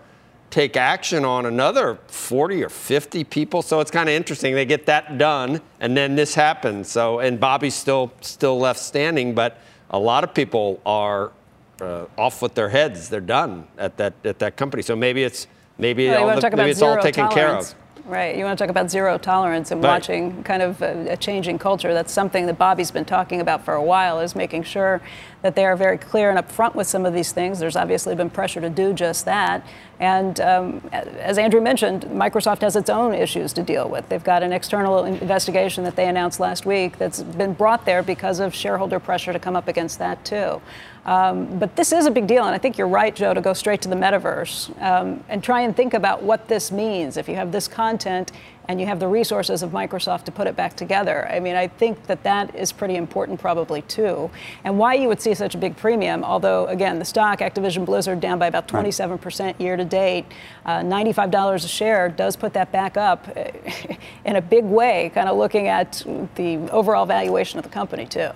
take 0.50 0.78
action 0.78 1.26
on 1.26 1.46
another 1.46 2.00
40 2.08 2.64
or 2.64 2.70
50 2.70 3.26
people. 3.26 3.62
So 3.62 3.82
it's 3.82 3.92
kind 3.92 4.08
of 4.08 4.16
interesting. 4.16 4.56
They 4.56 4.64
get 4.64 4.86
that 4.86 5.18
done, 5.18 5.60
and 5.82 5.98
then 5.98 6.16
this 6.16 6.36
happens. 6.36 6.90
So 6.90 7.20
and 7.20 7.38
Bobby's 7.38 7.76
still 7.76 8.14
still 8.22 8.58
left 8.58 8.80
standing, 8.80 9.36
but 9.36 9.60
a 9.90 10.00
lot 10.00 10.24
of 10.24 10.34
people 10.34 10.80
are 10.86 11.34
uh, 11.82 12.06
off 12.18 12.42
with 12.42 12.54
their 12.56 12.70
heads. 12.70 13.10
They're 13.10 13.20
done 13.22 13.68
at 13.78 13.98
that 13.98 14.14
at 14.24 14.40
that 14.40 14.56
company. 14.58 14.84
So 14.84 14.96
maybe 14.96 15.24
it's 15.24 15.48
maybe, 15.78 16.08
Well, 16.08 16.30
all, 16.30 16.40
the- 16.40 16.56
maybe 16.56 16.72
it's 16.72 16.82
all 16.82 16.98
taken 16.98 17.28
care 17.30 17.48
tolerance. 17.48 17.72
of. 17.72 17.78
Right. 18.08 18.36
You 18.36 18.44
want 18.44 18.58
to 18.58 18.64
talk 18.64 18.72
about 18.72 18.90
zero 18.90 19.20
tolerance 19.20 19.70
and 19.70 19.84
Right. 19.84 19.92
watching 19.92 20.42
kind 20.44 20.64
of 20.64 20.82
a, 20.82 21.12
a 21.12 21.18
changing 21.18 21.60
culture. 21.60 21.94
That's 21.94 22.12
something 22.12 22.48
that 22.48 22.58
Bobby's 22.58 22.90
been 22.90 23.06
talking 23.06 23.40
about 23.40 23.64
for 23.64 23.76
a 23.76 23.84
while, 23.84 24.20
is 24.20 24.36
making 24.36 24.64
sure 24.64 25.00
that 25.42 25.56
they 25.56 25.66
are 25.66 25.76
very 25.76 25.98
clear 25.98 26.30
and 26.30 26.38
upfront 26.38 26.76
with 26.76 26.88
some 26.88 27.06
of 27.06 27.14
these 27.14 27.32
things. 27.32 27.60
There's 27.60 27.76
obviously 27.76 28.16
been 28.16 28.30
pressure 28.30 28.62
to 28.62 28.70
do 28.70 28.94
just 28.94 29.26
that. 29.26 29.66
And 30.00 30.40
um, 30.40 30.90
as 30.92 31.38
Andrew 31.38 31.60
mentioned, 31.60 32.04
Microsoft 32.04 32.62
has 32.62 32.76
its 32.76 32.90
own 32.90 33.14
issues 33.14 33.52
to 33.54 33.64
deal 33.64 33.90
with. 33.90 34.08
They've 34.10 34.24
got 34.24 34.44
an 34.44 34.54
external 34.54 35.04
investigation 35.04 35.84
that 35.84 35.96
they 35.96 36.08
announced 36.08 36.40
last 36.40 36.66
week 36.66 36.98
that's 36.98 37.22
been 37.22 37.54
brought 37.54 37.86
there 37.86 38.02
because 38.02 38.40
of 38.40 38.54
shareholder 38.54 39.00
pressure 39.00 39.34
to 39.34 39.40
come 39.40 39.56
up 39.56 39.68
against 39.68 40.00
that, 40.00 40.24
too. 40.24 40.62
Um, 41.06 41.58
but 41.58 41.76
this 41.76 41.92
is 41.92 42.06
a 42.06 42.12
big 42.12 42.28
deal, 42.28 42.46
and 42.46 42.54
I 42.54 42.58
think 42.58 42.78
you're 42.78 42.88
right, 42.88 43.16
Joe, 43.16 43.34
to 43.34 43.42
go 43.42 43.54
straight 43.54 43.82
to 43.82 43.90
the 43.90 43.96
metaverse 43.96 44.80
um, 44.82 45.24
and 45.28 45.44
try 45.44 45.62
and 45.62 45.76
think 45.76 45.94
about 45.94 46.22
what 46.22 46.48
this 46.48 46.72
means. 46.72 47.18
If 47.18 47.28
you 47.28 47.36
have 47.36 47.52
this 47.52 47.68
content 47.68 48.32
and 48.70 48.80
you 48.80 48.86
have 48.86 49.00
the 49.00 49.08
resources 49.08 49.64
of 49.64 49.72
Microsoft 49.72 50.26
to 50.26 50.32
put 50.32 50.46
it 50.46 50.56
back 50.56 50.76
together, 50.76 51.28
I 51.28 51.40
mean, 51.40 51.56
I 51.56 51.68
think 51.68 52.06
that 52.06 52.22
that 52.24 52.56
is 52.56 52.72
pretty 52.72 52.98
important, 52.98 53.40
probably 53.40 53.82
too. 53.82 54.30
And 54.64 54.78
why 54.78 54.94
you 54.94 55.08
would 55.08 55.20
see 55.20 55.34
such 55.34 55.56
a 55.56 55.58
big 55.58 55.76
premium, 55.76 56.24
although 56.24 56.68
again, 56.68 57.00
the 57.00 57.06
stock 57.06 57.40
Activision 57.40 57.84
Blizzard 57.84 58.20
down 58.20 58.38
by 58.38 58.46
about 58.46 58.68
27% 58.68 59.60
year 59.60 59.76
to 59.76 59.84
date, 59.84 60.26
uh, 60.68 60.82
$95 60.82 61.56
a 61.56 61.68
share 61.68 62.10
does 62.10 62.36
put 62.36 62.54
that 62.54 62.72
back 62.72 62.96
up 62.96 63.28
in 64.26 64.36
a 64.36 64.42
big 64.42 64.66
way. 64.66 65.12
Kind 65.16 65.28
of 65.28 65.36
looking 65.36 65.68
at 65.68 66.04
the 66.36 66.58
overall 66.70 67.08
valuation 67.08 67.58
of 67.58 67.64
the 67.64 67.72
company 67.72 68.06
too. 68.06 68.30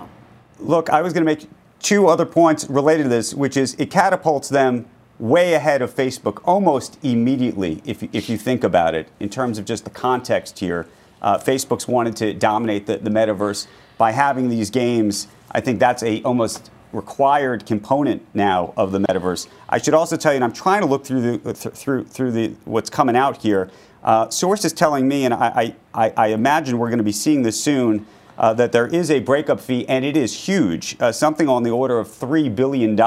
Look, 0.58 0.90
I 0.90 1.04
was 1.04 1.14
going 1.14 1.24
to 1.24 1.32
make 1.32 1.48
two 1.80 2.08
other 2.08 2.26
points 2.26 2.68
related 2.70 3.04
to 3.04 3.10
this, 3.10 3.36
which 3.36 3.56
is 3.56 3.76
it 3.76 3.92
catapults 3.92 4.50
them 4.50 4.88
way 5.24 5.54
ahead 5.54 5.82
of 5.82 5.96
Facebook 5.96 6.42
almost 6.44 7.00
immediately, 7.02 7.82
if, 7.86 8.04
if 8.14 8.30
you 8.30 8.38
think 8.38 8.62
about 8.62 8.94
it, 8.94 9.08
in 9.22 9.30
terms 9.30 9.58
of 9.58 9.64
just 9.64 9.86
the 9.86 9.90
context 9.90 10.60
here. 10.60 10.86
Uh, 11.22 11.38
Facebook's 11.38 11.88
wanted 11.88 12.14
to 12.18 12.34
dominate 12.34 12.86
the, 12.88 12.98
the 12.98 13.10
metaverse 13.10 13.68
by 13.98 14.12
having 14.12 14.50
these 14.50 14.70
games. 14.70 15.30
I 15.50 15.62
think 15.62 15.80
that's 15.80 16.04
a 16.04 16.22
almost 16.24 16.70
required 16.92 17.66
component 17.66 18.22
now 18.34 18.74
of 18.76 18.92
the 18.92 19.00
metaverse. 19.00 19.48
I 19.70 19.78
should 19.78 19.94
also 19.94 20.18
tell 20.18 20.34
you, 20.34 20.36
and 20.36 20.44
I'm 20.44 20.52
trying 20.52 20.82
to 20.82 20.88
look 20.88 21.06
through 21.06 21.38
the 21.38 21.54
th- 21.54 21.74
through 21.74 22.04
through 22.04 22.32
the 22.34 22.48
what's 22.66 22.90
coming 22.90 23.16
out 23.16 23.38
here. 23.38 23.72
Uh, 24.04 24.30
sources 24.30 24.74
telling 24.74 25.08
me, 25.08 25.24
and 25.24 25.34
I, 25.34 25.74
I, 25.94 26.14
I 26.18 26.28
imagine 26.28 26.78
we're 26.78 26.90
going 26.90 26.98
to 26.98 27.06
be 27.06 27.14
seeing 27.14 27.44
this 27.44 27.64
soon, 27.64 28.06
uh, 28.38 28.54
that 28.54 28.72
there 28.72 28.88
is 28.88 29.12
a 29.12 29.20
breakup 29.20 29.60
fee, 29.60 29.88
and 29.88 30.04
it 30.04 30.18
is 30.18 30.48
huge, 30.48 30.98
uh, 31.00 31.12
something 31.12 31.48
on 31.48 31.64
the 31.64 31.70
order 31.70 32.00
of 32.00 32.08
$3 32.08 32.54
billion, 32.54 33.00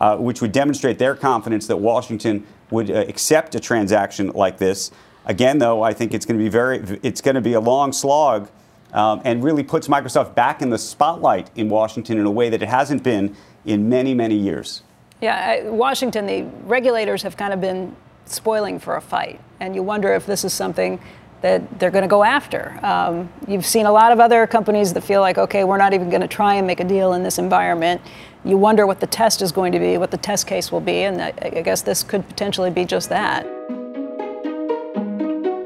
uh, 0.00 0.16
which 0.16 0.40
would 0.40 0.52
demonstrate 0.52 0.98
their 0.98 1.14
confidence 1.14 1.66
that 1.66 1.76
Washington 1.76 2.46
would 2.70 2.90
uh, 2.90 3.04
accept 3.08 3.54
a 3.54 3.60
transaction 3.60 4.28
like 4.28 4.58
this. 4.58 4.90
Again, 5.26 5.58
though, 5.58 5.82
I 5.82 5.92
think 5.92 6.12
it's 6.12 6.26
going 6.26 6.38
to 6.38 6.44
be 6.44 6.50
very, 6.50 6.98
it's 7.02 7.20
going 7.20 7.34
to 7.34 7.40
be 7.40 7.54
a 7.54 7.60
long 7.60 7.92
slog 7.92 8.50
um, 8.92 9.20
and 9.24 9.42
really 9.42 9.62
puts 9.62 9.88
Microsoft 9.88 10.34
back 10.34 10.62
in 10.62 10.70
the 10.70 10.78
spotlight 10.78 11.50
in 11.56 11.68
Washington 11.68 12.18
in 12.18 12.26
a 12.26 12.30
way 12.30 12.48
that 12.50 12.62
it 12.62 12.68
hasn't 12.68 13.02
been 13.02 13.34
in 13.64 13.88
many, 13.88 14.14
many 14.14 14.36
years. 14.36 14.82
Yeah, 15.20 15.62
I, 15.64 15.68
Washington, 15.70 16.26
the 16.26 16.42
regulators 16.64 17.22
have 17.22 17.36
kind 17.36 17.52
of 17.52 17.60
been 17.60 17.96
spoiling 18.26 18.78
for 18.78 18.96
a 18.96 19.00
fight, 19.00 19.40
and 19.60 19.74
you 19.74 19.82
wonder 19.82 20.12
if 20.12 20.26
this 20.26 20.44
is 20.44 20.52
something 20.52 21.00
that 21.44 21.78
they're 21.78 21.90
going 21.90 22.00
to 22.00 22.08
go 22.08 22.24
after. 22.24 22.78
Um, 22.82 23.28
you've 23.46 23.66
seen 23.66 23.84
a 23.84 23.92
lot 23.92 24.12
of 24.12 24.18
other 24.18 24.46
companies 24.46 24.94
that 24.94 25.02
feel 25.02 25.20
like, 25.20 25.36
okay, 25.36 25.62
we're 25.62 25.76
not 25.76 25.92
even 25.92 26.08
going 26.08 26.22
to 26.22 26.26
try 26.26 26.54
and 26.54 26.66
make 26.66 26.80
a 26.80 26.84
deal 26.84 27.12
in 27.12 27.22
this 27.22 27.38
environment. 27.38 28.00
You 28.46 28.56
wonder 28.56 28.86
what 28.86 28.98
the 28.98 29.06
test 29.06 29.42
is 29.42 29.52
going 29.52 29.70
to 29.72 29.78
be, 29.78 29.98
what 29.98 30.10
the 30.10 30.16
test 30.16 30.46
case 30.46 30.72
will 30.72 30.80
be, 30.80 31.02
and 31.02 31.20
I, 31.20 31.34
I 31.42 31.60
guess 31.60 31.82
this 31.82 32.02
could 32.02 32.26
potentially 32.26 32.70
be 32.70 32.86
just 32.86 33.10
that. 33.10 33.44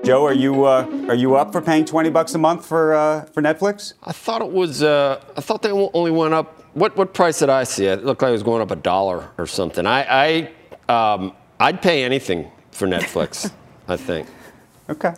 Joe, 0.05 0.27
are 0.27 0.35
you 0.35 0.65
uh, 0.65 0.85
are 1.07 1.15
you 1.15 1.37
up 1.37 1.53
for 1.53 1.61
paying 1.61 1.85
twenty 1.85 2.11
bucks 2.11 2.35
a 2.35 2.39
month 2.39 2.67
for 2.67 2.95
uh, 2.95 3.27
for 3.27 3.41
Netflix? 3.41 3.93
I 4.03 4.11
thought 4.11 4.43
it 4.43 4.51
was. 4.51 4.83
Uh, 4.83 5.23
I 5.37 5.41
thought 5.41 5.63
they 5.63 5.71
only 5.71 6.11
went 6.11 6.35
up. 6.35 6.61
What 6.75 6.97
what 6.97 7.15
price 7.15 7.39
did 7.39 7.51
I 7.51 7.63
see? 7.63 7.87
It 7.87 8.05
looked 8.05 8.23
like 8.23 8.31
it 8.31 8.33
was 8.33 8.43
going 8.43 8.63
up 8.63 8.73
a 8.73 8.77
dollar 8.77 9.31
or 9.39 9.47
something. 9.47 9.87
I, 9.87 10.49
I 10.89 11.13
um, 11.15 11.35
I'd 11.61 11.83
pay 11.83 12.03
anything 12.03 12.51
for 12.73 12.89
Netflix. 12.89 13.53
I 13.89 13.97
think. 13.97 14.27
Okay. 14.89 15.15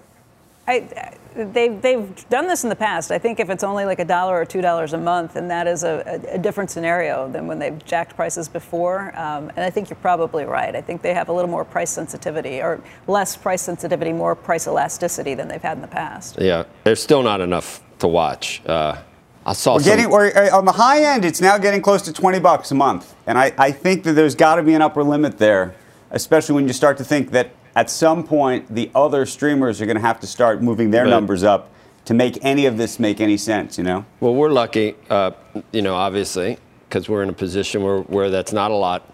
I, 0.67 1.17
they've, 1.35 1.81
they've 1.81 2.29
done 2.29 2.47
this 2.47 2.65
in 2.65 2.71
the 2.71 2.77
past. 2.77 3.11
I 3.11 3.19
think 3.19 3.41
if 3.41 3.51
it's 3.51 3.65
only 3.65 3.85
like 3.85 3.99
a 3.99 4.05
dollar 4.05 4.41
or 4.41 4.45
two 4.45 4.61
dollars 4.61 4.93
a 4.93 4.99
month, 4.99 5.37
and 5.37 5.51
that 5.51 5.67
is 5.67 5.85
a, 5.85 6.03
a, 6.31 6.35
a, 6.35 6.39
different 6.39 6.71
scenario 6.71 7.29
than 7.29 7.47
when 7.47 7.59
they've 7.59 7.85
jacked 7.85 8.17
prices 8.17 8.49
before. 8.49 9.17
Um, 9.19 9.51
and 9.51 9.61
I 9.61 9.71
think 9.71 9.91
you're 9.91 9.97
probably 9.97 10.45
right. 10.45 10.75
I 10.75 10.81
think 10.81 11.03
they 11.03 11.15
have 11.15 11.29
a 11.29 11.33
little 11.33 11.51
more 11.51 11.65
price 11.65 11.91
sensitivity, 11.91 12.61
or 12.61 12.83
less 13.07 13.37
price 13.37 13.63
sensitivity, 13.63 14.13
more 14.13 14.35
price 14.35 14.67
elasticity 14.67 15.35
than 15.35 15.49
they've 15.49 15.63
had 15.63 15.77
in 15.77 15.83
the 15.83 15.89
past. 15.89 16.37
Yeah, 16.41 16.65
there's 16.85 17.03
still 17.03 17.23
not 17.23 17.41
enough 17.41 17.83
to 18.01 18.09
watch. 18.09 18.63
Uh, 18.67 19.01
I 19.47 19.53
saw 19.53 19.75
we're 19.75 19.81
some... 19.81 19.91
getting 19.91 20.11
we're, 20.11 20.31
uh, 20.31 20.57
on 20.57 20.65
the 20.65 20.73
high 20.73 21.03
end. 21.15 21.25
It's 21.25 21.41
now 21.41 21.59
getting 21.59 21.83
close 21.83 22.03
to 22.03 22.13
20 22.13 22.41
bucks 22.41 22.71
a 22.71 22.75
month, 22.75 23.15
and 23.27 23.39
I, 23.39 23.53
I 23.59 23.73
think 23.73 24.05
that 24.05 24.13
there's 24.13 24.35
got 24.35 24.57
to 24.57 24.63
be 24.63 24.75
an 24.75 24.83
upper 24.83 25.03
limit 25.03 25.39
there, 25.39 25.75
especially 26.11 26.55
when 26.55 26.67
you 26.67 26.73
start 26.73 26.99
to 26.99 27.05
think 27.05 27.31
that 27.31 27.51
at 27.81 27.89
some 27.89 28.25
point, 28.25 28.75
the 28.75 28.91
other 28.95 29.25
streamers 29.25 29.81
are 29.81 29.87
going 29.87 29.97
to 29.97 30.03
have 30.03 30.21
to 30.21 30.27
start 30.27 30.63
moving 30.63 30.91
their 30.91 31.07
numbers 31.07 31.43
up 31.43 31.71
to 32.05 32.13
make 32.13 32.39
any 32.43 32.67
of 32.67 32.77
this 32.77 32.99
make 32.99 33.23
any 33.23 33.39
sense, 33.39 33.79
you 33.79 33.85
know? 33.85 34.05
Well, 34.21 34.35
we're 34.35 34.51
lucky, 34.51 34.97
uh, 35.09 35.31
you 35.73 35.81
know, 35.81 35.95
obviously, 35.95 36.59
because 36.87 37.09
we're 37.09 37.23
in 37.23 37.31
a 37.31 37.39
position 37.47 37.83
where, 37.83 38.01
where 38.01 38.29
that's 38.29 38.53
not 38.53 38.71
a 38.71 38.75
lot 38.75 39.11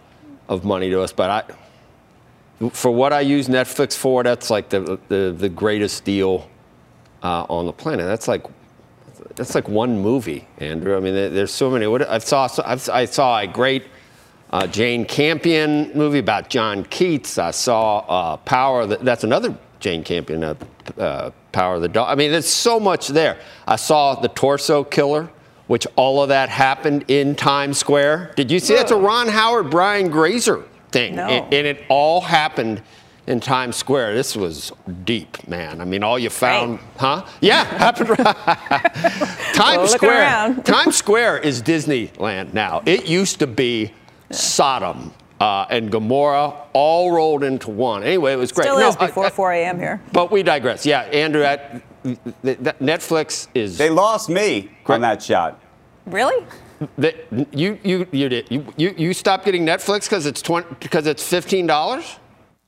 of 0.49 0.65
money 0.65 0.91
to 0.91 1.01
us. 1.01 1.13
But 1.13 1.31
I, 2.61 2.69
for 2.71 2.91
what 2.91 3.13
I 3.13 3.21
use 3.21 3.47
Netflix 3.47 3.97
for, 3.97 4.25
that's 4.25 4.51
like 4.51 4.69
the, 4.69 4.99
the, 5.07 5.33
the 5.39 5.49
greatest 5.49 6.05
deal 6.05 6.51
uh, 7.23 7.47
on 7.49 7.67
the 7.67 7.73
planet. 7.73 8.07
That's 8.07 8.27
like 8.27 8.45
that's 9.37 9.55
like 9.55 9.69
one 9.69 10.01
movie, 10.01 10.49
Andrew. 10.59 10.97
I 10.97 11.01
mean, 11.01 11.15
there's 11.15 11.53
so 11.53 11.71
many. 11.71 11.87
What 11.87 12.09
I 12.09 12.19
saw 12.19 12.49
I 12.93 13.05
saw 13.05 13.39
a 13.39 13.47
great 13.47 13.85
uh, 14.51 14.67
Jane 14.67 15.05
Campion 15.05 15.91
movie 15.95 16.19
about 16.19 16.49
John 16.49 16.85
Keats. 16.85 17.39
I 17.39 17.51
saw 17.51 17.99
uh, 17.99 18.37
Power. 18.39 18.87
The, 18.87 18.97
that's 18.99 19.25
another 19.25 19.57
Jane 19.81 20.05
Campion, 20.05 20.45
uh, 20.45 20.55
uh, 20.99 21.31
Power 21.53 21.77
of 21.77 21.83
the 21.83 21.89
Dog. 21.89 22.09
I 22.09 22.15
mean, 22.15 22.31
there's 22.31 22.49
so 22.49 22.81
much 22.81 23.09
there. 23.09 23.39
I 23.67 23.77
saw 23.77 24.15
The 24.15 24.29
Torso 24.29 24.85
Killer, 24.85 25.31
which 25.67 25.87
all 25.97 26.23
of 26.23 26.29
that 26.29 26.49
happened 26.49 27.05
in 27.09 27.35
Times 27.35 27.79
Square. 27.79 28.33
Did 28.37 28.51
you 28.51 28.61
see? 28.61 28.75
That's 28.75 28.93
a 28.93 28.97
Ron 28.97 29.29
Howard, 29.29 29.71
Brian 29.71 30.09
Grazer 30.09 30.65
thing, 30.91 31.17
no. 31.17 31.27
and, 31.27 31.53
and 31.53 31.67
it 31.67 31.85
all 31.89 32.21
happened 32.21 32.83
in 33.27 33.41
Times 33.41 33.77
Square. 33.77 34.15
This 34.15 34.37
was 34.37 34.73
deep, 35.05 35.47
man. 35.49 35.81
I 35.81 35.85
mean, 35.85 36.03
all 36.03 36.19
you 36.19 36.31
found, 36.31 36.79
right. 36.79 36.81
huh? 36.97 37.27
Yeah, 37.41 37.65
happened. 37.79 38.17
Times 39.55 39.79
well, 39.79 39.89
Square. 39.89 40.55
Times 40.65 40.97
Square 40.97 41.39
is 41.39 41.63
Disneyland 41.63 42.55
now. 42.55 42.83
It 42.87 43.09
used 43.09 43.41
to 43.41 43.47
be 43.47 43.93
Sodom. 44.31 45.13
Uh, 45.39 45.67
and 45.69 45.91
Gomorrah 45.93 46.55
all 46.73 47.13
rolled 47.13 47.45
into 47.45 47.71
one. 47.71 48.03
Anyway, 48.03 48.33
it 48.33 48.37
was 48.37 48.53
great. 48.53 48.65
Still 48.65 48.79
no, 48.79 48.89
is 48.89 48.97
before 48.97 49.25
I, 49.25 49.27
I, 49.27 49.31
4 49.31 49.53
a.m. 49.53 49.79
here. 49.79 50.01
But 50.13 50.31
we 50.31 50.43
digress. 50.43 50.87
Yeah, 50.87 51.03
Andrew, 51.03 51.43
that, 51.43 51.83
that 52.43 52.79
Netflix 52.79 53.49
is. 53.55 53.77
They 53.77 53.91
lost 53.91 54.31
me 54.31 54.71
great. 54.85 54.95
on 54.95 55.01
that 55.03 55.23
shot. 55.23 55.61
Really? 56.07 56.47
The, 56.99 57.15
you 57.53 57.79
you 57.83 58.07
you 58.13 58.29
did 58.29 58.51
you 58.51 58.67
you, 58.77 58.95
you 58.99 59.15
stopped 59.15 59.47
getting 59.47 59.65
Netflix 59.65 60.03
because 60.03 60.27
it's 60.27 60.43
twenty 60.43 60.69
because 60.79 61.07
it's 61.07 61.27
fifteen 61.27 61.67
dollars. 61.67 62.19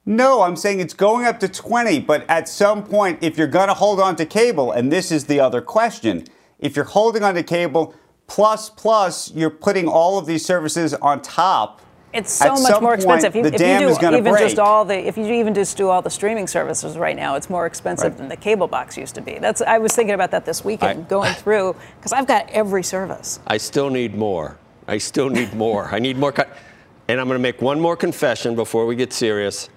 No, 0.06 0.40
I'm 0.40 0.56
saying 0.56 0.80
it's 0.80 0.94
going 0.94 1.26
up 1.26 1.38
to 1.40 1.48
20, 1.48 2.00
but 2.00 2.24
at 2.30 2.48
some 2.48 2.82
point, 2.82 3.18
if 3.22 3.36
you're 3.36 3.46
going 3.46 3.68
to 3.68 3.74
hold 3.74 4.00
on 4.00 4.16
to 4.16 4.24
cable, 4.24 4.72
and 4.72 4.90
this 4.90 5.12
is 5.12 5.26
the 5.26 5.38
other 5.38 5.60
question, 5.60 6.24
if 6.58 6.76
you're 6.76 6.86
holding 6.86 7.22
on 7.22 7.34
to 7.34 7.42
cable, 7.42 7.94
Plus, 8.28 8.70
plus, 8.70 9.32
you're 9.34 9.50
putting 9.50 9.88
all 9.88 10.18
of 10.18 10.26
these 10.26 10.44
services 10.44 10.94
on 10.94 11.20
top. 11.22 11.80
It's 12.12 12.32
so 12.32 12.54
At 12.54 12.60
much 12.62 12.80
more 12.80 12.96
point, 12.96 13.02
expensive. 13.24 13.32
the 13.32 13.40
if 13.52 13.56
dam 13.56 13.82
you 13.82 13.88
is 13.88 13.98
do 13.98 14.06
even 14.08 14.22
break. 14.22 14.38
just 14.42 14.58
all 14.58 14.84
the, 14.84 14.96
if 15.06 15.18
you 15.18 15.24
even 15.26 15.52
just 15.54 15.76
do 15.76 15.88
all 15.90 16.00
the 16.00 16.08
streaming 16.10 16.46
services 16.46 16.96
right 16.96 17.16
now, 17.16 17.34
it's 17.34 17.50
more 17.50 17.66
expensive 17.66 18.12
Right. 18.12 18.16
than 18.18 18.28
the 18.28 18.36
cable 18.36 18.66
box 18.66 18.96
used 18.96 19.14
to 19.16 19.20
be. 19.20 19.38
That's 19.38 19.60
I 19.60 19.76
was 19.78 19.94
thinking 19.94 20.14
about 20.14 20.30
that 20.30 20.44
this 20.46 20.64
weekend, 20.64 21.00
I- 21.00 21.08
going 21.08 21.34
through 21.34 21.76
because 21.98 22.12
I've 22.12 22.26
got 22.26 22.48
every 22.50 22.82
service. 22.82 23.40
I 23.46 23.58
still 23.58 23.90
need 23.90 24.14
more. 24.14 24.56
I 24.86 24.96
still 24.98 25.28
need 25.28 25.52
more. 25.54 25.88
I 25.92 25.98
need 25.98 26.16
more. 26.16 26.32
Co- 26.32 26.44
and 27.08 27.20
I'm 27.20 27.26
going 27.28 27.38
to 27.38 27.42
make 27.42 27.60
one 27.60 27.78
more 27.80 27.96
confession 27.96 28.54
before 28.54 28.86
we 28.86 28.94
get 28.96 29.12
serious. 29.12 29.68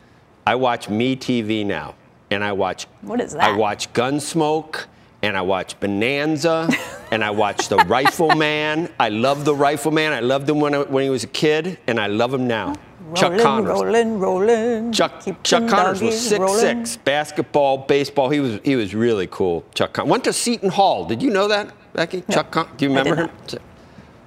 I 0.48 0.56
watch 0.56 0.88
Me 0.90 1.16
TV 1.18 1.66
now, 1.66 1.96
and 2.30 2.44
I 2.46 2.54
watch. 2.54 2.86
What 3.02 3.20
is 3.20 3.34
that? 3.34 3.44
I 3.44 3.56
watch 3.58 3.92
Gunsmoke, 3.94 4.86
and 5.22 5.36
I 5.38 5.42
watch 5.42 5.78
Bonanza, 5.82 6.70
and 7.12 7.24
I 7.24 7.30
watched 7.32 7.70
The 7.70 7.78
Rifleman. 7.78 8.90
I 9.00 9.10
love 9.10 9.46
The 9.46 9.54
Rifleman. 9.56 10.12
I 10.14 10.20
loved 10.22 10.50
him 10.50 10.60
when, 10.60 10.74
I, 10.74 10.80
when 10.84 11.04
he 11.04 11.10
was 11.10 11.24
a 11.24 11.28
kid, 11.28 11.78
and 11.88 12.00
I 12.00 12.08
love 12.08 12.34
him 12.34 12.48
now. 12.48 12.74
Chuck 13.14 13.32
rolling, 13.32 13.44
Connors. 13.44 13.68
rolling, 13.82 14.20
rolling. 14.20 14.92
Chuck, 14.94 15.22
Keep 15.22 15.44
Chuck 15.44 15.68
Connors 15.68 16.02
was 16.02 16.18
six 16.20 16.40
rolling. 16.40 16.86
six, 16.86 16.96
basketball, 16.98 17.80
baseball. 17.80 18.30
He 18.30 18.40
was 18.40 18.60
he 18.64 18.78
was 18.78 18.96
really 18.96 19.28
cool. 19.28 19.66
Chuck 19.76 19.92
Con- 19.94 20.08
went 20.08 20.24
to 20.24 20.32
Seton 20.34 20.70
Hall. 20.70 21.04
Did 21.06 21.22
you 21.22 21.30
know 21.30 21.50
that, 21.50 21.74
Becky? 21.92 22.24
Chuck 22.32 22.52
Con- 22.52 22.70
Do 22.78 22.86
you 22.86 22.90
remember 22.90 23.16
him? 23.16 23.30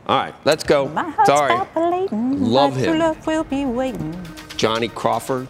All 0.07 0.19
right, 0.19 0.35
let's 0.45 0.65
go. 0.65 0.89
My 0.89 1.09
heart's 1.09 1.31
Sorry, 1.31 1.55
Love 2.13 2.77
him. 2.77 2.99
love 2.99 3.27
will 3.27 3.45
be 3.45 3.65
waiting. 3.65 4.15
Johnny 4.59 4.89
Crawford. 4.89 5.49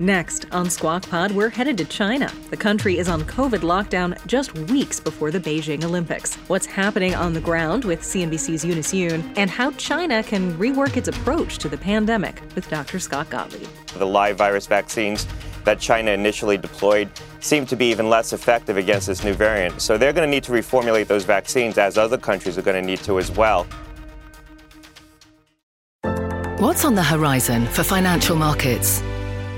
Next 0.00 0.46
on 0.52 0.70
Squawk 0.70 1.08
Pod, 1.08 1.32
we're 1.32 1.48
headed 1.48 1.76
to 1.78 1.84
China. 1.84 2.32
The 2.50 2.56
country 2.56 2.98
is 2.98 3.08
on 3.08 3.22
COVID 3.22 3.62
lockdown 3.62 4.16
just 4.28 4.54
weeks 4.70 5.00
before 5.00 5.32
the 5.32 5.40
Beijing 5.40 5.82
Olympics. 5.82 6.36
What's 6.46 6.66
happening 6.66 7.16
on 7.16 7.32
the 7.32 7.40
ground 7.40 7.84
with 7.84 8.02
CNBC's 8.02 8.64
Eunice 8.64 8.92
Yoon, 8.92 9.36
and 9.36 9.50
how 9.50 9.72
China 9.72 10.22
can 10.22 10.56
rework 10.56 10.96
its 10.96 11.08
approach 11.08 11.58
to 11.58 11.68
the 11.68 11.76
pandemic 11.76 12.40
with 12.54 12.70
Dr. 12.70 13.00
Scott 13.00 13.28
Gottlieb. 13.28 13.66
The 13.96 14.06
live 14.06 14.36
virus 14.36 14.68
vaccines 14.68 15.26
that 15.64 15.80
China 15.80 16.12
initially 16.12 16.56
deployed 16.56 17.10
seem 17.40 17.66
to 17.66 17.74
be 17.74 17.86
even 17.86 18.08
less 18.08 18.32
effective 18.32 18.76
against 18.76 19.08
this 19.08 19.24
new 19.24 19.34
variant. 19.34 19.82
So 19.82 19.98
they're 19.98 20.12
going 20.12 20.28
to 20.28 20.30
need 20.30 20.44
to 20.44 20.52
reformulate 20.52 21.08
those 21.08 21.24
vaccines, 21.24 21.76
as 21.76 21.98
other 21.98 22.18
countries 22.18 22.56
are 22.56 22.62
going 22.62 22.80
to 22.80 22.86
need 22.86 23.00
to 23.00 23.18
as 23.18 23.32
well. 23.32 23.66
What's 26.58 26.84
on 26.84 26.94
the 26.94 27.02
horizon 27.02 27.66
for 27.66 27.82
financial 27.82 28.36
markets? 28.36 29.02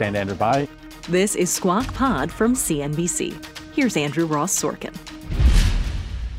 Stand 0.00 0.16
Andrew 0.16 0.34
by. 0.34 0.66
This 1.10 1.36
is 1.36 1.52
Squawk 1.52 1.92
Pod 1.92 2.32
from 2.32 2.54
CNBC. 2.54 3.34
Here's 3.74 3.98
Andrew 3.98 4.24
Ross 4.24 4.58
Sorkin. 4.58 4.96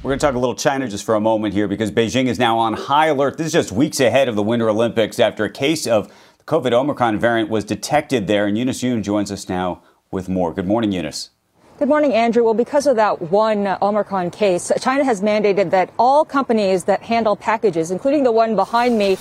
We're 0.01 0.09
going 0.09 0.17
to 0.17 0.25
talk 0.25 0.33
a 0.33 0.39
little 0.39 0.55
China 0.55 0.87
just 0.87 1.05
for 1.05 1.13
a 1.13 1.19
moment 1.19 1.53
here 1.53 1.67
because 1.67 1.91
Beijing 1.91 2.25
is 2.25 2.39
now 2.39 2.57
on 2.57 2.73
high 2.73 3.05
alert. 3.05 3.37
This 3.37 3.45
is 3.45 3.53
just 3.53 3.71
weeks 3.71 3.99
ahead 3.99 4.27
of 4.27 4.35
the 4.35 4.41
Winter 4.41 4.67
Olympics 4.67 5.19
after 5.19 5.45
a 5.45 5.49
case 5.51 5.85
of 5.85 6.07
the 6.39 6.43
COVID 6.45 6.73
Omicron 6.73 7.19
variant 7.19 7.51
was 7.51 7.63
detected 7.63 8.25
there. 8.25 8.47
And 8.47 8.57
Eunice 8.57 8.81
Yoon 8.81 9.03
joins 9.03 9.31
us 9.31 9.47
now 9.47 9.83
with 10.09 10.27
more. 10.27 10.55
Good 10.55 10.65
morning, 10.65 10.91
Eunice. 10.91 11.29
Good 11.77 11.87
morning, 11.87 12.15
Andrew. 12.15 12.43
Well, 12.43 12.55
because 12.55 12.87
of 12.87 12.95
that 12.95 13.21
one 13.29 13.77
Omicron 13.79 14.31
case, 14.31 14.71
China 14.81 15.03
has 15.03 15.21
mandated 15.21 15.69
that 15.69 15.93
all 15.99 16.25
companies 16.25 16.85
that 16.85 17.03
handle 17.03 17.35
packages, 17.35 17.91
including 17.91 18.23
the 18.23 18.31
one 18.31 18.55
behind 18.55 18.97
me, 18.97 19.17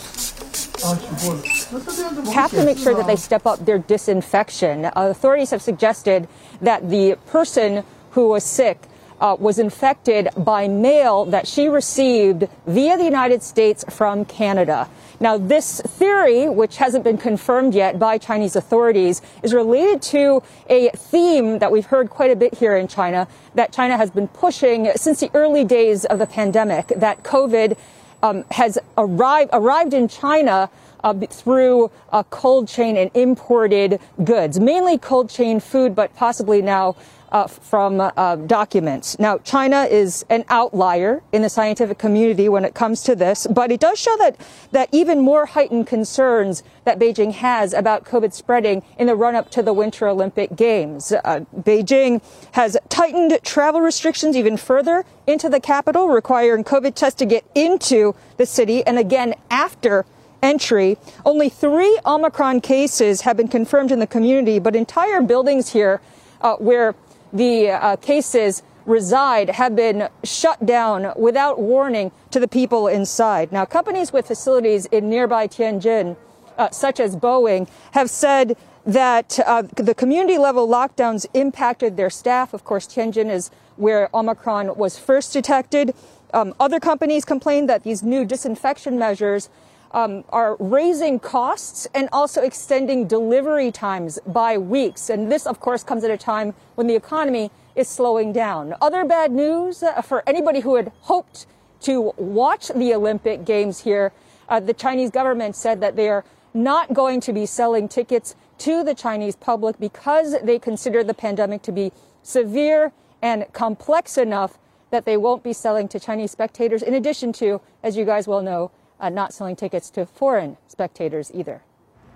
have 2.32 2.50
to 2.50 2.64
make 2.64 2.78
sure 2.78 2.94
that 2.94 3.06
they 3.06 3.16
step 3.16 3.46
up 3.46 3.64
their 3.64 3.78
disinfection. 3.78 4.86
Uh, 4.86 4.92
authorities 4.96 5.50
have 5.50 5.62
suggested 5.62 6.28
that 6.60 6.90
the 6.90 7.16
person 7.26 7.84
who 8.12 8.28
was 8.28 8.44
sick 8.44 8.82
uh, 9.20 9.36
was 9.38 9.58
infected 9.58 10.28
by 10.36 10.66
mail 10.66 11.24
that 11.26 11.46
she 11.46 11.68
received 11.68 12.48
via 12.66 12.96
the 12.96 13.04
United 13.04 13.42
States 13.42 13.84
from 13.90 14.24
Canada. 14.24 14.88
Now, 15.20 15.36
this 15.36 15.82
theory, 15.82 16.48
which 16.48 16.78
hasn't 16.78 17.04
been 17.04 17.18
confirmed 17.18 17.74
yet 17.74 17.98
by 17.98 18.16
Chinese 18.16 18.56
authorities, 18.56 19.20
is 19.42 19.52
related 19.52 20.00
to 20.02 20.42
a 20.68 20.88
theme 20.90 21.58
that 21.58 21.70
we've 21.70 21.84
heard 21.84 22.08
quite 22.08 22.30
a 22.30 22.36
bit 22.36 22.54
here 22.54 22.76
in 22.76 22.88
China 22.88 23.28
that 23.54 23.72
China 23.72 23.98
has 23.98 24.10
been 24.10 24.28
pushing 24.28 24.90
since 24.96 25.20
the 25.20 25.30
early 25.34 25.64
days 25.64 26.06
of 26.06 26.18
the 26.18 26.26
pandemic, 26.26 26.88
that 26.96 27.22
COVID 27.22 27.76
um, 28.22 28.44
has 28.50 28.78
arrived, 28.96 29.50
arrived 29.52 29.92
in 29.92 30.08
China 30.08 30.70
uh, 31.02 31.14
through 31.30 31.90
a 32.12 32.24
cold 32.24 32.68
chain 32.68 32.96
and 32.96 33.10
imported 33.14 34.00
goods, 34.24 34.58
mainly 34.60 34.98
cold 34.98 35.30
chain 35.30 35.60
food, 35.60 35.94
but 35.94 36.14
possibly 36.14 36.62
now 36.62 36.96
uh, 37.32 37.46
from 37.46 38.00
uh, 38.00 38.36
documents. 38.36 39.18
Now, 39.18 39.38
China 39.38 39.84
is 39.84 40.24
an 40.30 40.44
outlier 40.48 41.22
in 41.32 41.42
the 41.42 41.48
scientific 41.48 41.98
community 41.98 42.48
when 42.48 42.64
it 42.64 42.74
comes 42.74 43.02
to 43.04 43.14
this, 43.14 43.46
but 43.46 43.70
it 43.70 43.80
does 43.80 43.98
show 43.98 44.16
that, 44.18 44.36
that 44.72 44.88
even 44.92 45.20
more 45.20 45.46
heightened 45.46 45.86
concerns 45.86 46.62
that 46.84 46.98
Beijing 46.98 47.32
has 47.32 47.72
about 47.72 48.04
COVID 48.04 48.32
spreading 48.32 48.82
in 48.98 49.06
the 49.06 49.14
run 49.14 49.34
up 49.34 49.50
to 49.52 49.62
the 49.62 49.72
Winter 49.72 50.08
Olympic 50.08 50.56
Games. 50.56 51.12
Uh, 51.12 51.44
Beijing 51.56 52.22
has 52.52 52.76
tightened 52.88 53.38
travel 53.42 53.80
restrictions 53.80 54.36
even 54.36 54.56
further 54.56 55.04
into 55.26 55.48
the 55.48 55.60
capital, 55.60 56.08
requiring 56.08 56.64
COVID 56.64 56.94
tests 56.94 57.18
to 57.18 57.26
get 57.26 57.44
into 57.54 58.14
the 58.36 58.46
city 58.46 58.84
and 58.86 58.98
again 58.98 59.34
after 59.50 60.04
entry. 60.42 60.96
Only 61.24 61.48
three 61.48 61.98
Omicron 62.04 62.60
cases 62.60 63.22
have 63.22 63.36
been 63.36 63.48
confirmed 63.48 63.92
in 63.92 63.98
the 63.98 64.06
community, 64.06 64.58
but 64.58 64.76
entire 64.76 65.20
buildings 65.20 65.72
here 65.72 66.00
uh, 66.40 66.56
where 66.56 66.94
the 67.32 67.70
uh, 67.70 67.96
cases 67.96 68.62
reside 68.86 69.50
have 69.50 69.76
been 69.76 70.08
shut 70.24 70.64
down 70.66 71.12
without 71.16 71.58
warning 71.58 72.10
to 72.30 72.40
the 72.40 72.48
people 72.48 72.88
inside. 72.88 73.52
Now, 73.52 73.64
companies 73.64 74.12
with 74.12 74.26
facilities 74.26 74.86
in 74.86 75.08
nearby 75.08 75.46
Tianjin, 75.46 76.16
uh, 76.58 76.70
such 76.70 76.98
as 77.00 77.16
Boeing, 77.16 77.68
have 77.92 78.10
said 78.10 78.56
that 78.86 79.38
uh, 79.46 79.62
the 79.76 79.94
community 79.94 80.38
level 80.38 80.66
lockdowns 80.66 81.26
impacted 81.34 81.96
their 81.96 82.10
staff. 82.10 82.54
Of 82.54 82.64
course, 82.64 82.86
Tianjin 82.86 83.30
is 83.30 83.50
where 83.76 84.08
Omicron 84.14 84.76
was 84.76 84.98
first 84.98 85.32
detected. 85.32 85.94
Um, 86.32 86.54
other 86.58 86.80
companies 86.80 87.24
complained 87.24 87.68
that 87.68 87.82
these 87.82 88.02
new 88.02 88.24
disinfection 88.24 88.98
measures 88.98 89.48
um, 89.92 90.24
are 90.28 90.56
raising 90.58 91.18
costs 91.18 91.86
and 91.94 92.08
also 92.12 92.42
extending 92.42 93.06
delivery 93.06 93.72
times 93.72 94.18
by 94.26 94.56
weeks. 94.58 95.10
And 95.10 95.30
this, 95.30 95.46
of 95.46 95.60
course, 95.60 95.82
comes 95.82 96.04
at 96.04 96.10
a 96.10 96.16
time 96.16 96.54
when 96.74 96.86
the 96.86 96.94
economy 96.94 97.50
is 97.74 97.88
slowing 97.88 98.32
down. 98.32 98.74
Other 98.80 99.04
bad 99.04 99.32
news 99.32 99.82
uh, 99.82 100.00
for 100.02 100.22
anybody 100.26 100.60
who 100.60 100.76
had 100.76 100.92
hoped 101.02 101.46
to 101.82 102.12
watch 102.16 102.68
the 102.68 102.94
Olympic 102.94 103.44
Games 103.44 103.80
here. 103.80 104.12
Uh, 104.48 104.60
the 104.60 104.74
Chinese 104.74 105.10
government 105.10 105.56
said 105.56 105.80
that 105.80 105.96
they 105.96 106.08
are 106.08 106.24
not 106.52 106.92
going 106.92 107.20
to 107.20 107.32
be 107.32 107.46
selling 107.46 107.88
tickets 107.88 108.34
to 108.58 108.84
the 108.84 108.94
Chinese 108.94 109.36
public 109.36 109.78
because 109.78 110.36
they 110.42 110.58
consider 110.58 111.02
the 111.02 111.14
pandemic 111.14 111.62
to 111.62 111.72
be 111.72 111.92
severe 112.22 112.92
and 113.22 113.46
complex 113.52 114.18
enough 114.18 114.58
that 114.90 115.04
they 115.04 115.16
won't 115.16 115.42
be 115.42 115.52
selling 115.52 115.88
to 115.88 116.00
Chinese 116.00 116.30
spectators, 116.30 116.82
in 116.82 116.94
addition 116.94 117.32
to, 117.32 117.60
as 117.82 117.96
you 117.96 118.04
guys 118.04 118.26
well 118.26 118.42
know, 118.42 118.70
Uh, 119.00 119.08
not 119.08 119.32
selling 119.32 119.56
tickets 119.56 119.90
to 119.90 120.04
foreign 120.04 120.56
spectators 120.68 121.30
either. 121.32 121.62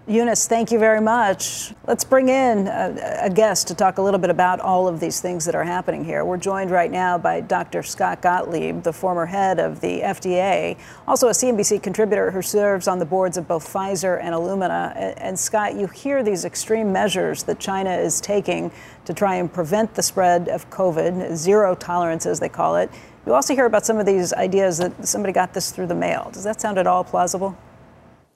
Eunice, 0.07 0.47
thank 0.47 0.71
you 0.71 0.79
very 0.79 1.01
much. 1.01 1.73
Let's 1.87 2.05
bring 2.05 2.29
in 2.29 2.69
a, 2.69 3.21
a, 3.23 3.31
guest 3.31 3.69
to 3.69 3.75
talk 3.75 3.97
a 3.97 4.03
little 4.03 4.21
bit 4.21 4.29
about 4.29 4.61
all 4.61 4.87
of 4.87 5.01
these 5.01 5.23
things 5.23 5.47
that 5.47 5.55
are 5.55 5.65
happening 5.65 6.05
here. 6.05 6.27
We're 6.27 6.37
joined 6.37 6.71
right 6.71 6.91
now 6.91 7.17
by 7.17 7.41
Dr. 7.41 7.83
Scott 7.83 8.21
Gottlieb, 8.21 8.83
the 8.83 8.93
former 8.93 9.25
head 9.25 9.59
of 9.59 9.81
the 9.81 10.01
FDA, 10.01 10.77
also 11.09 11.29
a 11.29 11.31
CNBC 11.31 11.83
contributor 11.83 12.31
who 12.31 12.43
serves 12.43 12.87
on 12.87 12.99
the 12.99 13.07
boards 13.07 13.39
of 13.39 13.49
both 13.49 13.67
Pfizer 13.67 14.21
and 14.21 14.35
Illumina. 14.35 14.93
And, 14.95 15.19
and 15.19 15.39
Scott, 15.39 15.75
you 15.75 15.87
hear 15.87 16.23
these 16.23 16.45
extreme 16.45 16.93
measures 16.93 17.45
that 17.45 17.59
China 17.59 17.97
is 17.97 18.21
taking 18.21 18.73
to 19.07 19.15
try 19.15 19.37
and 19.37 19.51
prevent 19.51 19.95
the 19.95 20.03
spread 20.03 20.51
of 20.51 20.69
COVID, 20.69 21.35
zero 21.35 21.75
tolerance, 21.75 22.27
as 22.27 22.41
they 22.41 22.51
call 22.51 22.77
it. 22.77 22.91
You 23.25 23.33
also 23.33 23.55
hear 23.55 23.65
about 23.65 23.87
some 23.87 23.97
of 23.97 24.05
these 24.05 24.35
ideas 24.35 24.77
that 24.77 25.09
somebody 25.09 25.33
got 25.33 25.55
this 25.55 25.71
through 25.71 25.87
the 25.87 25.95
mail. 25.95 26.29
Does 26.31 26.45
that 26.45 26.61
sound 26.61 26.77
at 26.77 26.87
all 26.87 27.05
plausible? 27.05 27.57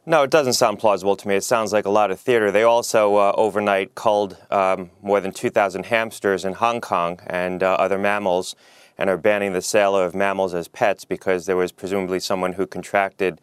No, 0.09 0.23
it 0.23 0.31
doesn't 0.31 0.55
sound 0.55 0.79
plausible 0.79 1.17
to 1.17 1.29
me. 1.29 1.35
It 1.35 1.45
sounds 1.45 1.71
like 1.71 1.85
a 1.85 1.91
lot 1.91 2.11
of 2.11 2.19
theater. 2.19 2.51
They 2.51 2.63
also 2.63 3.17
uh, 3.17 3.35
overnight 3.37 3.95
culled 3.95 4.39
um, 4.51 4.89
more 5.03 5.21
than 5.21 5.33
2,000 5.33 5.85
hamsters 5.85 6.47
in 6.47 6.55
Hong 6.55 6.81
Kong 6.81 7.21
and 7.27 7.63
uh, 7.63 7.75
other 7.75 7.99
mammals 7.99 8.57
and 8.97 9.11
are 9.11 9.19
banning 9.19 9.53
the 9.53 9.61
sale 9.61 9.95
of 9.95 10.15
mammals 10.15 10.55
as 10.55 10.67
pets 10.67 11.05
because 11.05 11.45
there 11.45 11.57
was 11.57 11.73
presumably 11.73 12.21
someone 12.21 12.55
who 12.55 12.67
contracted 12.67 13.39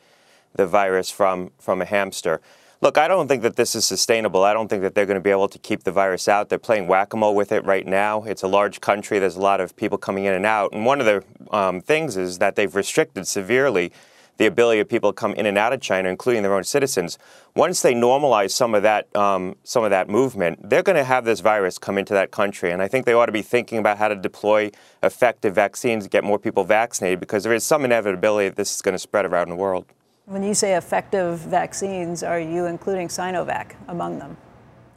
the 0.55 0.65
virus 0.65 1.11
from, 1.11 1.51
from 1.59 1.83
a 1.83 1.85
hamster. 1.85 2.41
Look, 2.81 2.97
I 2.97 3.07
don't 3.07 3.27
think 3.27 3.43
that 3.43 3.57
this 3.57 3.75
is 3.75 3.85
sustainable. 3.85 4.43
I 4.43 4.51
don't 4.51 4.67
think 4.67 4.81
that 4.81 4.95
they're 4.95 5.05
going 5.05 5.19
to 5.19 5.21
be 5.21 5.29
able 5.29 5.49
to 5.49 5.59
keep 5.59 5.83
the 5.83 5.91
virus 5.91 6.27
out. 6.27 6.49
They're 6.49 6.57
playing 6.57 6.87
whack 6.87 7.13
a 7.13 7.17
mole 7.17 7.35
with 7.35 7.51
it 7.51 7.63
right 7.63 7.85
now. 7.85 8.23
It's 8.23 8.41
a 8.41 8.47
large 8.47 8.81
country, 8.81 9.19
there's 9.19 9.35
a 9.35 9.39
lot 9.39 9.61
of 9.61 9.75
people 9.75 9.99
coming 9.99 10.25
in 10.25 10.33
and 10.33 10.47
out. 10.47 10.73
And 10.73 10.83
one 10.83 10.99
of 10.99 11.05
the 11.05 11.23
um, 11.55 11.79
things 11.79 12.17
is 12.17 12.39
that 12.39 12.55
they've 12.55 12.75
restricted 12.75 13.27
severely 13.27 13.91
the 14.37 14.45
ability 14.45 14.79
of 14.79 14.89
people 14.89 15.11
to 15.11 15.15
come 15.15 15.33
in 15.33 15.45
and 15.45 15.57
out 15.57 15.73
of 15.73 15.81
China, 15.81 16.09
including 16.09 16.43
their 16.43 16.53
own 16.53 16.63
citizens. 16.63 17.17
Once 17.55 17.81
they 17.81 17.93
normalize 17.93 18.51
some 18.51 18.75
of 18.75 18.83
that, 18.83 19.13
um, 19.15 19.55
some 19.63 19.83
of 19.83 19.89
that 19.91 20.09
movement, 20.09 20.69
they're 20.69 20.83
going 20.83 20.97
to 20.97 21.03
have 21.03 21.25
this 21.25 21.39
virus 21.39 21.77
come 21.77 21.97
into 21.97 22.13
that 22.13 22.31
country, 22.31 22.71
and 22.71 22.81
I 22.81 22.87
think 22.87 23.05
they 23.05 23.13
ought 23.13 23.27
to 23.27 23.31
be 23.31 23.41
thinking 23.41 23.77
about 23.77 23.97
how 23.97 24.07
to 24.07 24.15
deploy 24.15 24.71
effective 25.03 25.55
vaccines, 25.55 26.07
get 26.07 26.23
more 26.23 26.39
people 26.39 26.63
vaccinated, 26.63 27.19
because 27.19 27.43
there 27.43 27.53
is 27.53 27.63
some 27.63 27.85
inevitability 27.85 28.49
that 28.49 28.55
this 28.55 28.75
is 28.75 28.81
going 28.81 28.93
to 28.93 28.99
spread 28.99 29.25
around 29.25 29.49
the 29.49 29.55
world. 29.55 29.85
When 30.25 30.43
you 30.43 30.53
say 30.53 30.75
effective 30.75 31.39
vaccines, 31.39 32.23
are 32.23 32.39
you 32.39 32.65
including 32.65 33.07
Sinovac 33.09 33.75
among 33.87 34.19
them? 34.19 34.37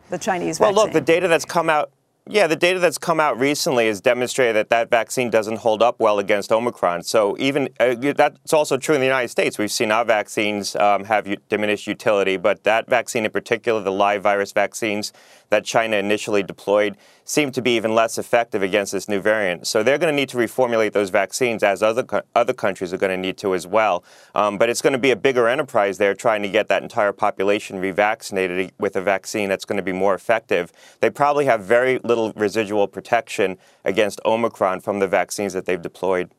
The 0.08 0.18
Chinese 0.18 0.58
well, 0.58 0.70
vaccine? 0.70 0.84
look, 0.86 0.92
the 0.94 1.02
data 1.02 1.28
that's 1.28 1.44
come 1.44 1.68
out 1.68 1.90
yeah, 2.30 2.46
the 2.46 2.56
data 2.56 2.78
that's 2.78 2.98
come 2.98 3.20
out 3.20 3.38
recently 3.38 3.86
has 3.86 4.00
demonstrated 4.00 4.56
that 4.56 4.68
that 4.70 4.90
vaccine 4.90 5.30
doesn't 5.30 5.56
hold 5.56 5.82
up 5.82 5.98
well 5.98 6.18
against 6.18 6.52
Omicron. 6.52 7.02
So 7.02 7.36
even 7.38 7.70
uh, 7.80 7.94
that's 8.14 8.52
also 8.52 8.76
true 8.76 8.94
in 8.94 9.00
the 9.00 9.06
United 9.06 9.28
States. 9.28 9.58
We've 9.58 9.72
seen 9.72 9.90
our 9.90 10.04
vaccines 10.04 10.76
um, 10.76 11.04
have 11.04 11.26
u- 11.26 11.38
diminished 11.48 11.86
utility, 11.86 12.36
but 12.36 12.64
that 12.64 12.88
vaccine 12.88 13.24
in 13.24 13.30
particular, 13.30 13.80
the 13.82 13.92
live 13.92 14.22
virus 14.22 14.52
vaccines 14.52 15.12
that 15.50 15.64
China 15.64 15.96
initially 15.96 16.42
deployed, 16.42 16.96
seem 17.24 17.50
to 17.52 17.62
be 17.62 17.76
even 17.76 17.94
less 17.94 18.18
effective 18.18 18.62
against 18.62 18.92
this 18.92 19.08
new 19.08 19.20
variant. 19.20 19.66
So 19.66 19.82
they're 19.82 19.98
going 19.98 20.12
to 20.12 20.16
need 20.16 20.28
to 20.30 20.36
reformulate 20.36 20.92
those 20.92 21.10
vaccines, 21.10 21.62
as 21.62 21.82
other 21.82 22.02
co- 22.02 22.22
other 22.34 22.52
countries 22.52 22.92
are 22.92 22.98
going 22.98 23.10
to 23.10 23.16
need 23.16 23.36
to 23.38 23.54
as 23.54 23.66
well. 23.66 24.04
Um, 24.34 24.58
but 24.58 24.68
it's 24.68 24.82
going 24.82 24.92
to 24.92 24.98
be 24.98 25.10
a 25.10 25.16
bigger 25.16 25.48
enterprise 25.48 25.98
there 25.98 26.14
trying 26.14 26.42
to 26.42 26.48
get 26.48 26.68
that 26.68 26.82
entire 26.82 27.12
population 27.12 27.80
revaccinated 27.80 28.70
with 28.78 28.96
a 28.96 29.00
vaccine 29.00 29.48
that's 29.48 29.64
going 29.64 29.78
to 29.78 29.82
be 29.82 29.92
more 29.92 30.14
effective. 30.14 30.72
They 31.00 31.10
probably 31.10 31.46
have 31.46 31.62
very 31.64 31.98
little 32.04 32.18
little 32.18 32.40
residual 32.40 32.88
protection 32.88 33.56
against 33.84 34.20
Omicron 34.24 34.80
from 34.80 34.98
the 34.98 35.06
vaccines 35.06 35.52
that 35.52 35.66
they've 35.66 35.80
deployed. 35.80 36.30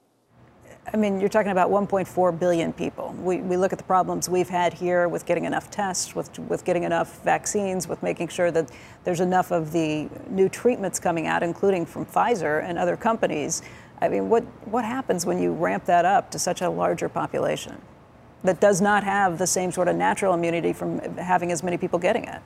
I 0.91 0.97
mean, 0.97 1.19
you're 1.19 1.29
talking 1.29 1.51
about 1.51 1.69
1.4 1.69 2.39
billion 2.39 2.73
people. 2.73 3.13
We, 3.21 3.37
we 3.37 3.57
look 3.57 3.71
at 3.71 3.77
the 3.77 3.83
problems 3.83 4.27
we've 4.27 4.49
had 4.49 4.73
here 4.73 5.07
with 5.07 5.25
getting 5.25 5.45
enough 5.45 5.69
tests, 5.69 6.15
with, 6.15 6.37
with 6.39 6.65
getting 6.65 6.83
enough 6.83 7.23
vaccines, 7.23 7.87
with 7.87 8.01
making 8.01 8.29
sure 8.29 8.49
that 8.51 8.71
there's 9.03 9.19
enough 9.19 9.51
of 9.51 9.71
the 9.71 10.09
new 10.29 10.49
treatments 10.49 10.99
coming 10.99 11.27
out, 11.27 11.43
including 11.43 11.85
from 11.85 12.05
Pfizer 12.05 12.63
and 12.63 12.79
other 12.79 12.97
companies. 12.97 13.61
I 14.01 14.09
mean, 14.09 14.29
what, 14.29 14.43
what 14.65 14.83
happens 14.83 15.25
when 15.25 15.39
you 15.39 15.53
ramp 15.53 15.85
that 15.85 16.05
up 16.05 16.31
to 16.31 16.39
such 16.39 16.61
a 16.61 16.69
larger 16.69 17.09
population 17.09 17.79
that 18.43 18.59
does 18.59 18.81
not 18.81 19.03
have 19.03 19.37
the 19.37 19.47
same 19.47 19.71
sort 19.71 19.89
of 19.89 19.95
natural 19.95 20.33
immunity 20.33 20.73
from 20.73 20.99
having 21.17 21.51
as 21.51 21.61
many 21.61 21.77
people 21.77 21.99
getting 21.99 22.23
it? 22.23 22.41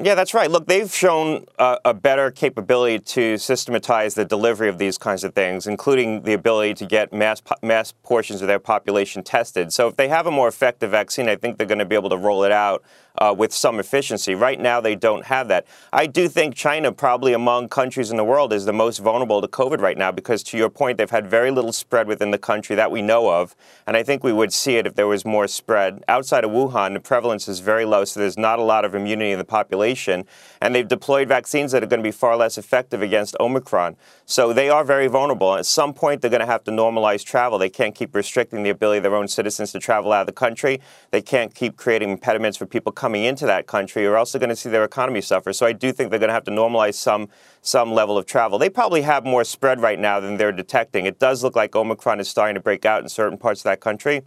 Yeah, 0.00 0.14
that's 0.14 0.32
right. 0.32 0.48
Look, 0.48 0.68
they've 0.68 0.92
shown 0.94 1.46
a 1.58 1.92
better 1.92 2.30
capability 2.30 3.00
to 3.00 3.36
systematize 3.36 4.14
the 4.14 4.24
delivery 4.24 4.68
of 4.68 4.78
these 4.78 4.96
kinds 4.96 5.24
of 5.24 5.34
things, 5.34 5.66
including 5.66 6.22
the 6.22 6.34
ability 6.34 6.74
to 6.74 6.86
get 6.86 7.12
mass 7.12 7.42
mass 7.62 7.92
portions 8.04 8.40
of 8.40 8.46
their 8.46 8.60
population 8.60 9.24
tested. 9.24 9.72
So, 9.72 9.88
if 9.88 9.96
they 9.96 10.06
have 10.06 10.28
a 10.28 10.30
more 10.30 10.46
effective 10.46 10.92
vaccine, 10.92 11.28
I 11.28 11.34
think 11.34 11.58
they're 11.58 11.66
going 11.66 11.80
to 11.80 11.84
be 11.84 11.96
able 11.96 12.10
to 12.10 12.16
roll 12.16 12.44
it 12.44 12.52
out 12.52 12.84
uh, 13.20 13.34
with 13.36 13.52
some 13.52 13.78
efficiency. 13.78 14.34
Right 14.34 14.60
now, 14.60 14.80
they 14.80 14.94
don't 14.94 15.24
have 15.26 15.48
that. 15.48 15.66
I 15.92 16.06
do 16.06 16.28
think 16.28 16.54
China, 16.54 16.92
probably 16.92 17.32
among 17.32 17.68
countries 17.68 18.10
in 18.10 18.16
the 18.16 18.24
world, 18.24 18.52
is 18.52 18.64
the 18.64 18.72
most 18.72 18.98
vulnerable 18.98 19.40
to 19.40 19.48
COVID 19.48 19.80
right 19.80 19.98
now 19.98 20.10
because, 20.10 20.42
to 20.44 20.56
your 20.56 20.70
point, 20.70 20.98
they've 20.98 21.10
had 21.10 21.26
very 21.28 21.50
little 21.50 21.72
spread 21.72 22.06
within 22.06 22.30
the 22.30 22.38
country 22.38 22.76
that 22.76 22.90
we 22.90 23.02
know 23.02 23.30
of. 23.30 23.56
And 23.86 23.96
I 23.96 24.02
think 24.02 24.22
we 24.22 24.32
would 24.32 24.52
see 24.52 24.76
it 24.76 24.86
if 24.86 24.94
there 24.94 25.06
was 25.06 25.24
more 25.24 25.46
spread. 25.48 26.04
Outside 26.08 26.44
of 26.44 26.50
Wuhan, 26.50 26.94
the 26.94 27.00
prevalence 27.00 27.48
is 27.48 27.60
very 27.60 27.84
low, 27.84 28.04
so 28.04 28.20
there's 28.20 28.38
not 28.38 28.58
a 28.58 28.62
lot 28.62 28.84
of 28.84 28.94
immunity 28.94 29.32
in 29.32 29.38
the 29.38 29.44
population. 29.44 30.24
And 30.60 30.74
they've 30.74 30.86
deployed 30.86 31.28
vaccines 31.28 31.72
that 31.72 31.82
are 31.82 31.86
going 31.86 32.00
to 32.00 32.08
be 32.08 32.12
far 32.12 32.36
less 32.36 32.58
effective 32.58 33.02
against 33.02 33.36
Omicron. 33.40 33.96
So 34.26 34.52
they 34.52 34.68
are 34.68 34.84
very 34.84 35.06
vulnerable. 35.06 35.54
At 35.54 35.66
some 35.66 35.94
point, 35.94 36.20
they're 36.20 36.30
going 36.30 36.40
to 36.40 36.46
have 36.46 36.64
to 36.64 36.70
normalize 36.70 37.24
travel. 37.24 37.58
They 37.58 37.70
can't 37.70 37.94
keep 37.94 38.14
restricting 38.14 38.62
the 38.62 38.70
ability 38.70 38.98
of 38.98 39.02
their 39.02 39.14
own 39.14 39.28
citizens 39.28 39.72
to 39.72 39.78
travel 39.78 40.12
out 40.12 40.20
of 40.22 40.26
the 40.26 40.32
country. 40.32 40.80
They 41.10 41.22
can't 41.22 41.54
keep 41.54 41.76
creating 41.76 42.10
impediments 42.10 42.58
for 42.58 42.66
people 42.66 42.92
coming 42.92 43.07
coming 43.08 43.24
into 43.24 43.46
that 43.46 43.66
country, 43.66 44.06
or 44.06 44.18
else 44.18 44.32
they're 44.32 44.38
going 44.38 44.50
to 44.50 44.56
see 44.56 44.68
their 44.68 44.84
economy 44.84 45.22
suffer. 45.22 45.50
So 45.54 45.64
I 45.64 45.72
do 45.72 45.92
think 45.92 46.10
they're 46.10 46.18
going 46.18 46.28
to 46.28 46.34
have 46.34 46.44
to 46.44 46.50
normalize 46.50 46.92
some 46.92 47.30
some 47.62 47.90
level 47.90 48.18
of 48.18 48.26
travel. 48.26 48.58
They 48.58 48.68
probably 48.68 49.00
have 49.00 49.24
more 49.24 49.44
spread 49.44 49.80
right 49.80 49.98
now 49.98 50.20
than 50.20 50.36
they're 50.36 50.52
detecting. 50.52 51.06
It 51.06 51.18
does 51.18 51.42
look 51.42 51.56
like 51.56 51.74
Omicron 51.74 52.20
is 52.20 52.28
starting 52.28 52.54
to 52.56 52.60
break 52.60 52.84
out 52.84 53.02
in 53.02 53.08
certain 53.08 53.38
parts 53.38 53.60
of 53.60 53.64
that 53.64 53.80
country. 53.80 54.20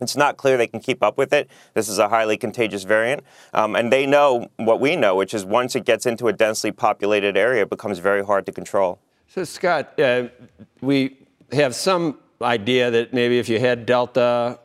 It's 0.00 0.16
not 0.16 0.36
clear 0.36 0.56
they 0.56 0.66
can 0.66 0.80
keep 0.80 1.00
up 1.00 1.16
with 1.16 1.32
it. 1.32 1.48
This 1.74 1.88
is 1.88 1.98
a 1.98 2.08
highly 2.08 2.36
contagious 2.36 2.82
variant. 2.82 3.22
Um, 3.54 3.76
and 3.76 3.92
they 3.92 4.04
know 4.04 4.48
what 4.56 4.80
we 4.80 4.96
know, 4.96 5.14
which 5.14 5.32
is 5.32 5.44
once 5.44 5.76
it 5.76 5.84
gets 5.84 6.04
into 6.04 6.26
a 6.26 6.32
densely 6.32 6.72
populated 6.72 7.36
area, 7.36 7.62
it 7.62 7.70
becomes 7.70 8.00
very 8.00 8.24
hard 8.24 8.46
to 8.46 8.52
control. 8.52 8.98
So, 9.28 9.44
Scott, 9.44 9.98
uh, 10.00 10.28
we 10.80 11.18
have 11.52 11.76
some 11.76 12.18
idea 12.42 12.90
that 12.90 13.14
maybe 13.14 13.38
if 13.38 13.48
you 13.48 13.60
had 13.60 13.86
Delta, 13.86 14.58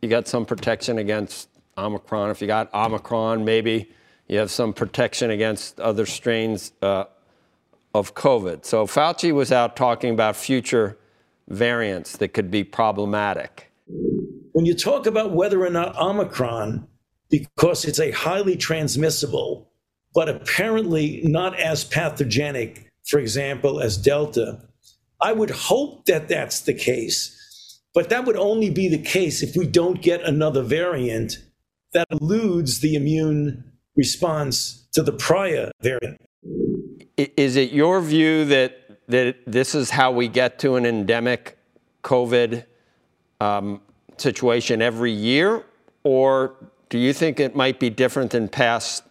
you 0.00 0.08
got 0.08 0.28
some 0.28 0.46
protection 0.46 0.98
against 0.98 1.48
Omicron. 1.76 2.30
If 2.30 2.40
you 2.40 2.46
got 2.46 2.72
Omicron, 2.74 3.44
maybe 3.44 3.90
you 4.28 4.38
have 4.38 4.50
some 4.50 4.72
protection 4.72 5.30
against 5.30 5.80
other 5.80 6.06
strains 6.06 6.72
uh, 6.82 7.04
of 7.94 8.14
COVID. 8.14 8.64
So 8.64 8.86
Fauci 8.86 9.32
was 9.32 9.52
out 9.52 9.76
talking 9.76 10.12
about 10.12 10.36
future 10.36 10.98
variants 11.48 12.16
that 12.16 12.28
could 12.28 12.50
be 12.50 12.64
problematic. 12.64 13.70
When 14.52 14.66
you 14.66 14.74
talk 14.74 15.06
about 15.06 15.32
whether 15.32 15.64
or 15.64 15.70
not 15.70 15.96
Omicron, 15.96 16.86
because 17.30 17.84
it's 17.84 18.00
a 18.00 18.12
highly 18.12 18.56
transmissible, 18.56 19.70
but 20.14 20.28
apparently 20.28 21.20
not 21.24 21.58
as 21.58 21.84
pathogenic, 21.84 22.90
for 23.04 23.18
example, 23.18 23.80
as 23.80 23.96
Delta, 23.96 24.60
I 25.20 25.32
would 25.32 25.50
hope 25.50 26.06
that 26.06 26.28
that's 26.28 26.60
the 26.60 26.74
case. 26.74 27.80
But 27.94 28.08
that 28.08 28.24
would 28.24 28.36
only 28.36 28.70
be 28.70 28.88
the 28.88 28.98
case 28.98 29.42
if 29.42 29.56
we 29.56 29.66
don't 29.66 30.02
get 30.02 30.22
another 30.22 30.62
variant 30.62 31.38
that 31.94 32.06
eludes 32.10 32.80
the 32.80 32.94
immune 32.94 33.64
response 33.96 34.86
to 34.92 35.02
the 35.02 35.12
prior 35.12 35.70
variant. 35.80 36.20
Is 37.16 37.56
it 37.56 37.72
your 37.72 38.00
view 38.00 38.44
that 38.46 38.80
that 39.06 39.36
this 39.46 39.74
is 39.74 39.90
how 39.90 40.10
we 40.10 40.28
get 40.28 40.58
to 40.58 40.76
an 40.76 40.86
endemic 40.86 41.58
COVID 42.02 42.64
um, 43.40 43.80
situation 44.16 44.80
every 44.80 45.12
year, 45.12 45.64
or 46.04 46.54
do 46.88 46.98
you 46.98 47.12
think 47.12 47.38
it 47.38 47.54
might 47.54 47.78
be 47.78 47.90
different 47.90 48.30
than 48.30 48.48
past 48.48 49.04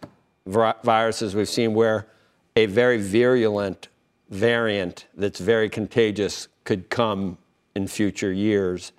viruses 0.46 1.34
we've 1.34 1.48
seen, 1.48 1.74
where 1.74 2.08
a 2.56 2.66
very 2.66 3.00
virulent 3.00 3.88
variant 4.30 5.06
that's 5.14 5.38
very 5.38 5.68
contagious 5.68 6.48
could 6.64 6.90
come 6.90 7.38
in 7.74 7.86
future 7.86 8.32
years? 8.32 8.92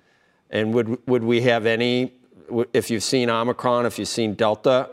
And 0.50 0.72
would 0.74 1.06
would 1.06 1.24
we 1.24 1.42
have 1.42 1.66
any 1.66 2.14
if 2.72 2.90
you've 2.90 3.02
seen 3.02 3.30
Omicron, 3.30 3.86
if 3.86 3.98
you've 3.98 4.08
seen 4.08 4.34
Delta, 4.34 4.90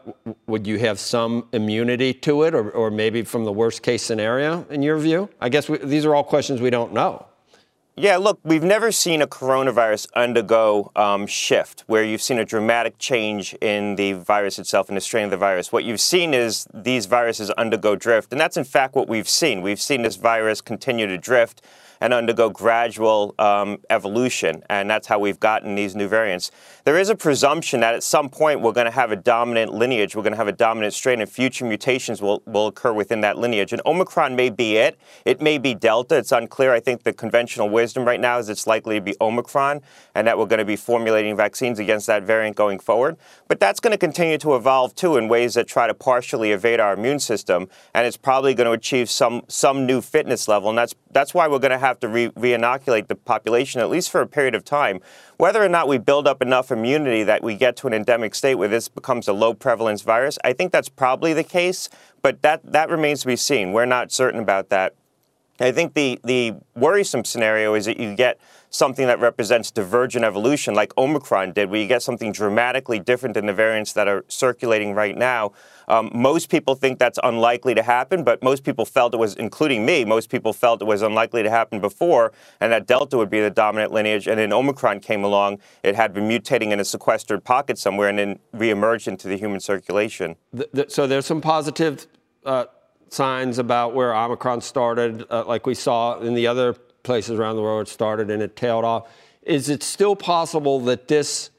would 0.47 0.65
you 0.65 0.79
have 0.79 0.99
some 0.99 1.47
immunity 1.53 2.13
to 2.13 2.43
it, 2.43 2.53
or, 2.53 2.69
or 2.71 2.91
maybe 2.91 3.23
from 3.23 3.45
the 3.45 3.51
worst 3.51 3.83
case 3.83 4.03
scenario, 4.03 4.65
in 4.69 4.81
your 4.81 4.97
view? 4.97 5.29
I 5.39 5.49
guess 5.49 5.69
we, 5.69 5.77
these 5.77 6.05
are 6.05 6.15
all 6.15 6.23
questions 6.23 6.61
we 6.61 6.69
don't 6.69 6.93
know. 6.93 7.27
Yeah, 7.95 8.17
look, 8.17 8.39
we've 8.43 8.63
never 8.63 8.91
seen 8.91 9.21
a 9.21 9.27
coronavirus 9.27 10.07
undergo 10.15 10.91
um, 10.95 11.27
shift 11.27 11.83
where 11.85 12.03
you've 12.03 12.23
seen 12.23 12.39
a 12.39 12.45
dramatic 12.45 12.97
change 12.97 13.53
in 13.61 13.97
the 13.97 14.13
virus 14.13 14.57
itself 14.57 14.87
and 14.87 14.97
the 14.97 15.01
strain 15.01 15.25
of 15.25 15.31
the 15.31 15.37
virus. 15.37 15.71
What 15.71 15.83
you've 15.83 16.01
seen 16.01 16.33
is 16.33 16.65
these 16.73 17.05
viruses 17.05 17.51
undergo 17.51 17.95
drift, 17.95 18.31
and 18.31 18.41
that's 18.41 18.57
in 18.57 18.63
fact 18.63 18.95
what 18.95 19.07
we've 19.07 19.29
seen. 19.29 19.61
We've 19.61 19.79
seen 19.79 20.01
this 20.01 20.15
virus 20.15 20.59
continue 20.59 21.05
to 21.05 21.19
drift 21.19 21.63
and 22.01 22.13
undergo 22.13 22.49
gradual 22.49 23.35
um, 23.39 23.79
evolution. 23.89 24.63
And 24.69 24.89
that's 24.89 25.07
how 25.07 25.19
we've 25.19 25.39
gotten 25.39 25.75
these 25.75 25.95
new 25.95 26.07
variants. 26.07 26.51
There 26.85 26.97
is 26.97 27.09
a 27.09 27.15
presumption 27.15 27.79
that 27.79 27.95
at 27.95 28.03
some 28.03 28.29
point 28.29 28.61
we're 28.61 28.73
going 28.73 28.85
to 28.85 28.91
have 28.91 29.11
a 29.11 29.15
dominant 29.15 29.73
lineage, 29.73 30.15
we're 30.15 30.23
going 30.23 30.33
to 30.33 30.37
have 30.37 30.47
a 30.47 30.51
dominant 30.51 30.93
strain, 30.93 31.21
and 31.21 31.29
future 31.29 31.65
mutations 31.65 32.21
will, 32.21 32.43
will 32.45 32.67
occur 32.67 32.93
within 32.93 33.21
that 33.21 33.37
lineage. 33.37 33.73
And 33.73 33.81
Omicron 33.85 34.35
may 34.35 34.49
be 34.49 34.77
it. 34.77 34.99
It 35.25 35.41
may 35.41 35.57
be 35.57 35.73
Delta. 35.73 36.17
It's 36.17 36.31
unclear. 36.31 36.73
I 36.73 36.79
think 36.79 37.03
the 37.03 37.13
conventional 37.13 37.69
wisdom 37.69 38.05
right 38.05 38.19
now 38.19 38.37
is 38.39 38.49
it's 38.49 38.67
likely 38.67 38.95
to 38.95 39.01
be 39.01 39.15
Omicron, 39.21 39.81
and 40.15 40.27
that 40.27 40.37
we're 40.37 40.45
going 40.45 40.59
to 40.59 40.65
be 40.65 40.75
formulating 40.75 41.35
vaccines 41.35 41.79
against 41.79 42.07
that 42.07 42.23
variant 42.23 42.55
going 42.55 42.79
forward. 42.79 43.17
But 43.47 43.59
that's 43.59 43.79
going 43.79 43.91
to 43.91 43.97
continue 43.97 44.37
to 44.39 44.55
evolve 44.55 44.95
too 44.95 45.17
in 45.17 45.27
ways 45.27 45.53
that 45.53 45.67
try 45.67 45.87
to 45.87 45.93
partially 45.93 46.51
evade 46.51 46.79
our 46.79 46.93
immune 46.93 47.19
system, 47.19 47.69
and 47.93 48.05
it's 48.05 48.17
probably 48.17 48.53
going 48.53 48.65
to 48.65 48.71
achieve 48.71 49.09
some 49.09 49.43
some 49.47 49.85
new 49.85 50.01
fitness 50.01 50.47
level. 50.47 50.69
And 50.69 50.77
that's 50.77 50.95
that's 51.11 51.33
why 51.33 51.47
we're 51.47 51.59
going 51.59 51.71
to 51.71 51.77
have 51.77 51.92
to 52.01 52.07
re- 52.07 52.31
re-inoculate 52.35 53.07
the 53.07 53.15
population 53.15 53.81
at 53.81 53.89
least 53.89 54.09
for 54.09 54.21
a 54.21 54.27
period 54.27 54.55
of 54.55 54.63
time. 54.63 54.99
Whether 55.37 55.63
or 55.63 55.69
not 55.69 55.87
we 55.87 55.97
build 55.97 56.27
up 56.27 56.41
enough 56.41 56.71
immunity 56.71 57.23
that 57.23 57.43
we 57.43 57.55
get 57.55 57.75
to 57.77 57.87
an 57.87 57.93
endemic 57.93 58.35
state 58.35 58.55
where 58.55 58.67
this 58.67 58.87
becomes 58.87 59.27
a 59.27 59.33
low 59.33 59.53
prevalence 59.53 60.01
virus, 60.01 60.37
I 60.43 60.53
think 60.53 60.71
that's 60.71 60.89
probably 60.89 61.33
the 61.33 61.43
case, 61.43 61.89
but 62.21 62.41
that, 62.41 62.61
that 62.71 62.89
remains 62.89 63.21
to 63.21 63.27
be 63.27 63.35
seen. 63.35 63.71
We're 63.71 63.85
not 63.85 64.11
certain 64.11 64.39
about 64.39 64.69
that. 64.69 64.95
I 65.59 65.71
think 65.71 65.93
the, 65.93 66.19
the 66.23 66.55
worrisome 66.75 67.23
scenario 67.23 67.75
is 67.75 67.85
that 67.85 67.99
you 67.99 68.15
get 68.15 68.39
something 68.69 69.05
that 69.05 69.19
represents 69.19 69.69
divergent 69.69 70.25
evolution 70.25 70.73
like 70.73 70.91
Omicron 70.97 71.53
did, 71.53 71.69
where 71.69 71.79
you 71.79 71.87
get 71.87 72.01
something 72.01 72.31
dramatically 72.31 72.99
different 72.99 73.35
than 73.35 73.45
the 73.45 73.53
variants 73.53 73.93
that 73.93 74.07
are 74.07 74.25
circulating 74.27 74.95
right 74.95 75.15
now. 75.15 75.51
Um, 75.87 76.11
most 76.13 76.49
people 76.49 76.75
think 76.75 76.99
that's 76.99 77.19
unlikely 77.23 77.73
to 77.75 77.83
happen, 77.83 78.23
but 78.23 78.43
most 78.43 78.63
people 78.63 78.85
felt 78.85 79.13
it 79.13 79.17
was, 79.17 79.35
including 79.35 79.85
me, 79.85 80.05
most 80.05 80.29
people 80.29 80.53
felt 80.53 80.81
it 80.81 80.85
was 80.85 81.01
unlikely 81.01 81.43
to 81.43 81.49
happen 81.49 81.79
before, 81.79 82.31
and 82.59 82.71
that 82.71 82.87
Delta 82.87 83.17
would 83.17 83.29
be 83.29 83.41
the 83.41 83.49
dominant 83.49 83.91
lineage. 83.91 84.27
And 84.27 84.39
then 84.39 84.53
Omicron 84.53 84.99
came 84.99 85.23
along. 85.23 85.59
It 85.83 85.95
had 85.95 86.13
been 86.13 86.27
mutating 86.27 86.71
in 86.71 86.79
a 86.79 86.85
sequestered 86.85 87.43
pocket 87.43 87.77
somewhere 87.77 88.09
and 88.09 88.19
then 88.19 88.39
reemerged 88.55 89.07
into 89.07 89.27
the 89.27 89.37
human 89.37 89.59
circulation. 89.59 90.35
The, 90.53 90.69
the, 90.73 90.85
so 90.89 91.07
there's 91.07 91.25
some 91.25 91.41
positive 91.41 92.07
uh, 92.45 92.65
signs 93.09 93.59
about 93.59 93.93
where 93.93 94.15
Omicron 94.15 94.61
started, 94.61 95.25
uh, 95.29 95.45
like 95.45 95.65
we 95.65 95.75
saw 95.75 96.19
in 96.19 96.33
the 96.33 96.47
other 96.47 96.73
places 97.03 97.37
around 97.37 97.55
the 97.55 97.61
world 97.61 97.87
it 97.87 97.91
started 97.91 98.29
and 98.31 98.41
it 98.41 98.55
tailed 98.55 98.85
off. 98.85 99.09
Is 99.41 99.69
it 99.69 99.83
still 99.83 100.15
possible 100.15 100.79
that 100.81 101.07
this 101.07 101.49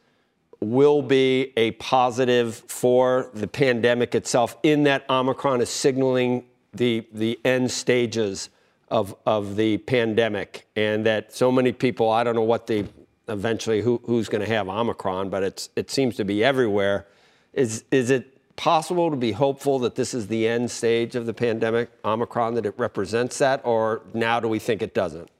will 0.65 1.03
be 1.03 1.53
a 1.57 1.73
positive 1.73 2.57
for 2.69 3.31
the 3.35 3.47
pandemic 3.47 4.15
itself 4.15 4.57
in 4.63 4.85
that 4.85 5.09
Omicron 5.09 5.61
is 5.61 5.71
signaling 5.71 6.45
the, 6.73 7.07
the 7.13 7.39
end 7.45 7.71
stages 7.71 8.51
of, 8.89 9.15
of 9.27 9.57
the 9.57 9.79
pandemic 9.79 10.67
and 10.77 11.07
that 11.07 11.33
so 11.33 11.51
many 11.51 11.73
people, 11.73 12.11
I 12.11 12.25
don't 12.25 12.35
know 12.35 12.43
what 12.43 12.67
the 12.67 12.87
eventually 13.29 13.81
who, 13.81 14.01
who's 14.05 14.29
going 14.29 14.45
to 14.45 14.53
have 14.53 14.69
Omicron, 14.69 15.31
but 15.31 15.43
it's, 15.43 15.71
it 15.77 15.91
seems 15.91 16.17
to 16.17 16.25
be 16.25 16.45
everywhere. 16.45 17.07
Is, 17.53 17.85
is 17.91 18.11
it 18.11 18.35
possible 18.57 19.11
to 19.11 19.17
be 19.17 19.33
hopeful 19.33 19.79
that 19.81 19.95
this 19.95 20.15
is 20.15 20.27
the 20.29 20.47
end 20.47 20.71
stage 20.71 21.17
of 21.17 21.27
the 21.27 21.35
pandemic, 21.35 21.91
Omicron, 22.05 22.55
that 22.55 22.67
it 22.67 22.75
represents 22.77 23.39
that, 23.39 23.61
or 23.65 24.03
now 24.13 24.41
do 24.41 24.49
we 24.49 24.59
think 24.59 24.83
it 24.83 24.95
doesn't? 24.95 25.31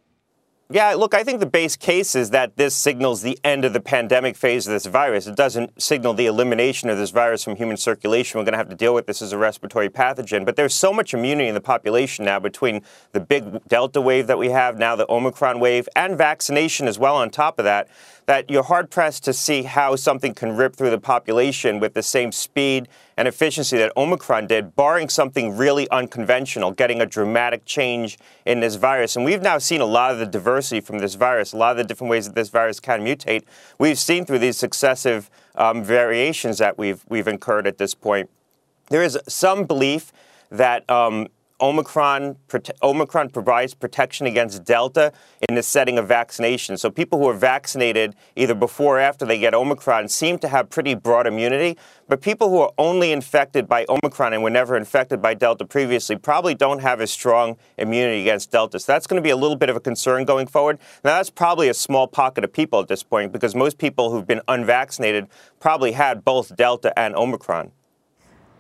Yeah, 0.71 0.95
look, 0.95 1.13
I 1.13 1.25
think 1.25 1.41
the 1.41 1.47
base 1.47 1.77
case 1.77 2.15
is 2.15 2.31
that 2.31 2.57
this 2.57 2.75
signals 2.75 3.21
the 3.21 3.39
end 3.45 3.67
of 3.67 3.75
the 3.75 3.81
pandemic 3.81 4.35
phase 4.35 4.67
of 4.67 4.73
this 4.73 4.87
virus. 4.87 5.27
It 5.27 5.37
doesn't 5.37 5.81
signal 5.81 6.15
the 6.15 6.25
elimination 6.25 6.89
of 6.89 6.97
this 6.97 7.11
virus 7.11 7.45
from 7.45 7.57
human 7.57 7.77
circulation. 7.77 8.39
We're 8.39 8.45
going 8.45 8.55
to 8.55 8.59
have 8.59 8.71
to 8.71 8.75
deal 8.75 8.95
with 8.95 9.07
this 9.07 9.21
as 9.21 9.33
a 9.33 9.37
respiratory 9.37 9.91
pathogen. 9.91 10.47
But 10.47 10.57
there's 10.57 10.73
so 10.73 10.91
much 10.91 11.13
immunity 11.13 11.49
in 11.49 11.55
the 11.55 11.61
population 11.61 12.25
now 12.25 12.41
between 12.41 12.81
the 13.13 13.21
big 13.21 13.63
Delta 13.69 14.01
wave 14.01 14.27
that 14.27 14.39
we 14.39 14.49
have, 14.49 14.79
now 14.79 14.97
the 14.97 15.07
Omicron 15.11 15.61
wave, 15.61 15.87
and 15.95 16.17
vaccination 16.17 16.89
as 16.89 16.99
well 16.99 17.17
on 17.17 17.29
top 17.29 17.59
of 17.59 17.67
that 17.67 17.89
that 18.27 18.51
you're 18.51 18.63
hard 18.63 18.91
pressed 18.91 19.25
to 19.25 19.33
see 19.33 19.63
how 19.63 19.97
something 19.97 20.35
can 20.35 20.57
rip 20.57 20.75
through 20.75 20.91
the 20.91 20.99
population 20.99 21.79
with 21.79 21.95
the 21.95 22.03
same 22.03 22.33
speed 22.33 22.89
and 23.17 23.29
efficiency 23.29 23.77
that 23.77 23.93
Omicron 23.97 24.47
did, 24.47 24.75
barring 24.75 25.09
something 25.09 25.57
really 25.57 25.89
unconventional, 25.91 26.73
getting 26.73 27.01
a 27.01 27.07
dramatic 27.07 27.65
change 27.65 28.19
in 28.47 28.61
this 28.61 28.77
virus. 28.77 29.15
And 29.15 29.25
we've 29.25 29.43
now 29.43 29.59
seen 29.59 29.81
a 29.81 29.87
lot 29.87 30.11
of 30.11 30.19
the 30.19 30.27
diversity 30.27 30.81
from 30.81 30.99
this 30.99 31.15
virus, 31.15 31.53
a 31.53 31.57
lot 31.57 31.73
of 31.73 31.77
the 31.77 31.85
different 31.85 32.11
ways 32.11 32.27
that 32.27 32.35
this 32.35 32.49
virus 32.49 32.81
can 32.81 33.05
mutate. 33.05 33.45
We've 33.79 33.99
seen 33.99 34.25
through 34.25 34.41
these 34.41 34.57
successive 34.57 35.31
um, 35.55 35.85
variations 35.85 36.59
that 36.59 36.79
we've 36.79 37.05
we've 37.09 37.29
incurred 37.29 37.67
at 37.67 37.79
this 37.79 37.95
point. 37.95 38.31
there 38.89 39.03
is 39.03 39.19
some 39.29 39.65
belief 39.65 40.13
that 40.51 40.89
um, 40.91 41.29
Omicron, 41.61 42.37
Omicron 42.83 43.31
provides 43.31 43.75
protection 43.75 44.27
against 44.27 44.65
Delta 44.65 45.13
in 45.49 45.55
the 45.55 45.63
setting 45.63 45.99
of 45.99 46.09
vaccination. 46.09 46.77
So 46.77 46.91
people 46.91 47.19
who 47.19 47.29
are 47.29 47.35
vaccinated 47.35 48.17
either 48.35 48.55
before 48.55 48.97
or 48.97 49.01
after 49.01 49.25
they 49.25 49.39
get 49.39 49.55
Omicron 49.55 50.09
seem 50.09 50.39
to 50.41 50.49
have 50.49 50.69
pretty 50.69 50.95
broad 50.95 51.27
immunity. 51.29 51.79
But 52.09 52.21
people 52.21 52.51
who 52.51 52.59
are 52.59 52.73
only 52.77 53.13
infected 53.13 53.69
by 53.69 53.87
Omicron 53.89 54.33
and 54.33 54.43
were 54.43 54.51
never 54.51 54.77
infected 54.77 55.23
by 55.23 55.35
Delta 55.35 55.65
previously 55.65 56.17
probably 56.17 56.55
don't 56.55 56.81
have 56.81 57.01
as 57.01 57.13
strong 57.13 57.57
immunity 57.79 58.23
against 58.23 58.51
Delta. 58.51 58.81
So 58.81 58.93
that's 58.93 59.07
going 59.07 59.23
to 59.23 59.25
be 59.25 59.31
a 59.31 59.37
little 59.37 59.57
bit 59.57 59.71
of 59.71 59.77
a 59.77 59.81
concern 59.81 60.25
going 60.25 60.49
forward. 60.49 60.79
Now, 61.05 61.17
that's 61.17 61.31
probably 61.31 61.69
a 61.69 61.75
small 61.75 62.09
pocket 62.09 62.43
of 62.43 62.53
people 62.53 62.81
at 62.81 62.89
this 62.89 63.05
point 63.05 63.33
because 63.33 63.55
most 63.55 63.79
people 63.79 64.11
who've 64.11 64.27
been 64.27 64.43
unvaccinated 64.49 65.29
probably 65.61 65.93
had 65.93 66.25
both 66.25 66.55
Delta 66.57 66.97
and 66.99 67.15
Omicron. 67.15 67.71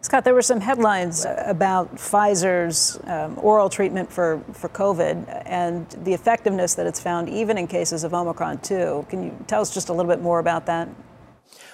Scott, 0.04 0.22
there 0.22 0.34
were 0.34 0.42
some 0.42 0.60
headlines 0.60 1.24
about 1.46 1.96
Pfizer's 1.96 3.00
um, 3.04 3.38
oral 3.38 3.70
treatment 3.70 4.12
for, 4.12 4.38
for 4.52 4.68
COVID 4.68 5.44
and 5.46 5.88
the 6.04 6.12
effectiveness 6.12 6.74
that 6.74 6.86
it's 6.86 7.00
found 7.00 7.30
even 7.30 7.56
in 7.56 7.66
cases 7.66 8.04
of 8.04 8.12
Omicron 8.12 8.58
too. 8.58 9.06
Can 9.08 9.24
you 9.24 9.44
tell 9.46 9.62
us 9.62 9.72
just 9.72 9.88
a 9.88 9.94
little 9.94 10.12
bit 10.12 10.20
more 10.20 10.40
about 10.40 10.66
that? 10.66 10.90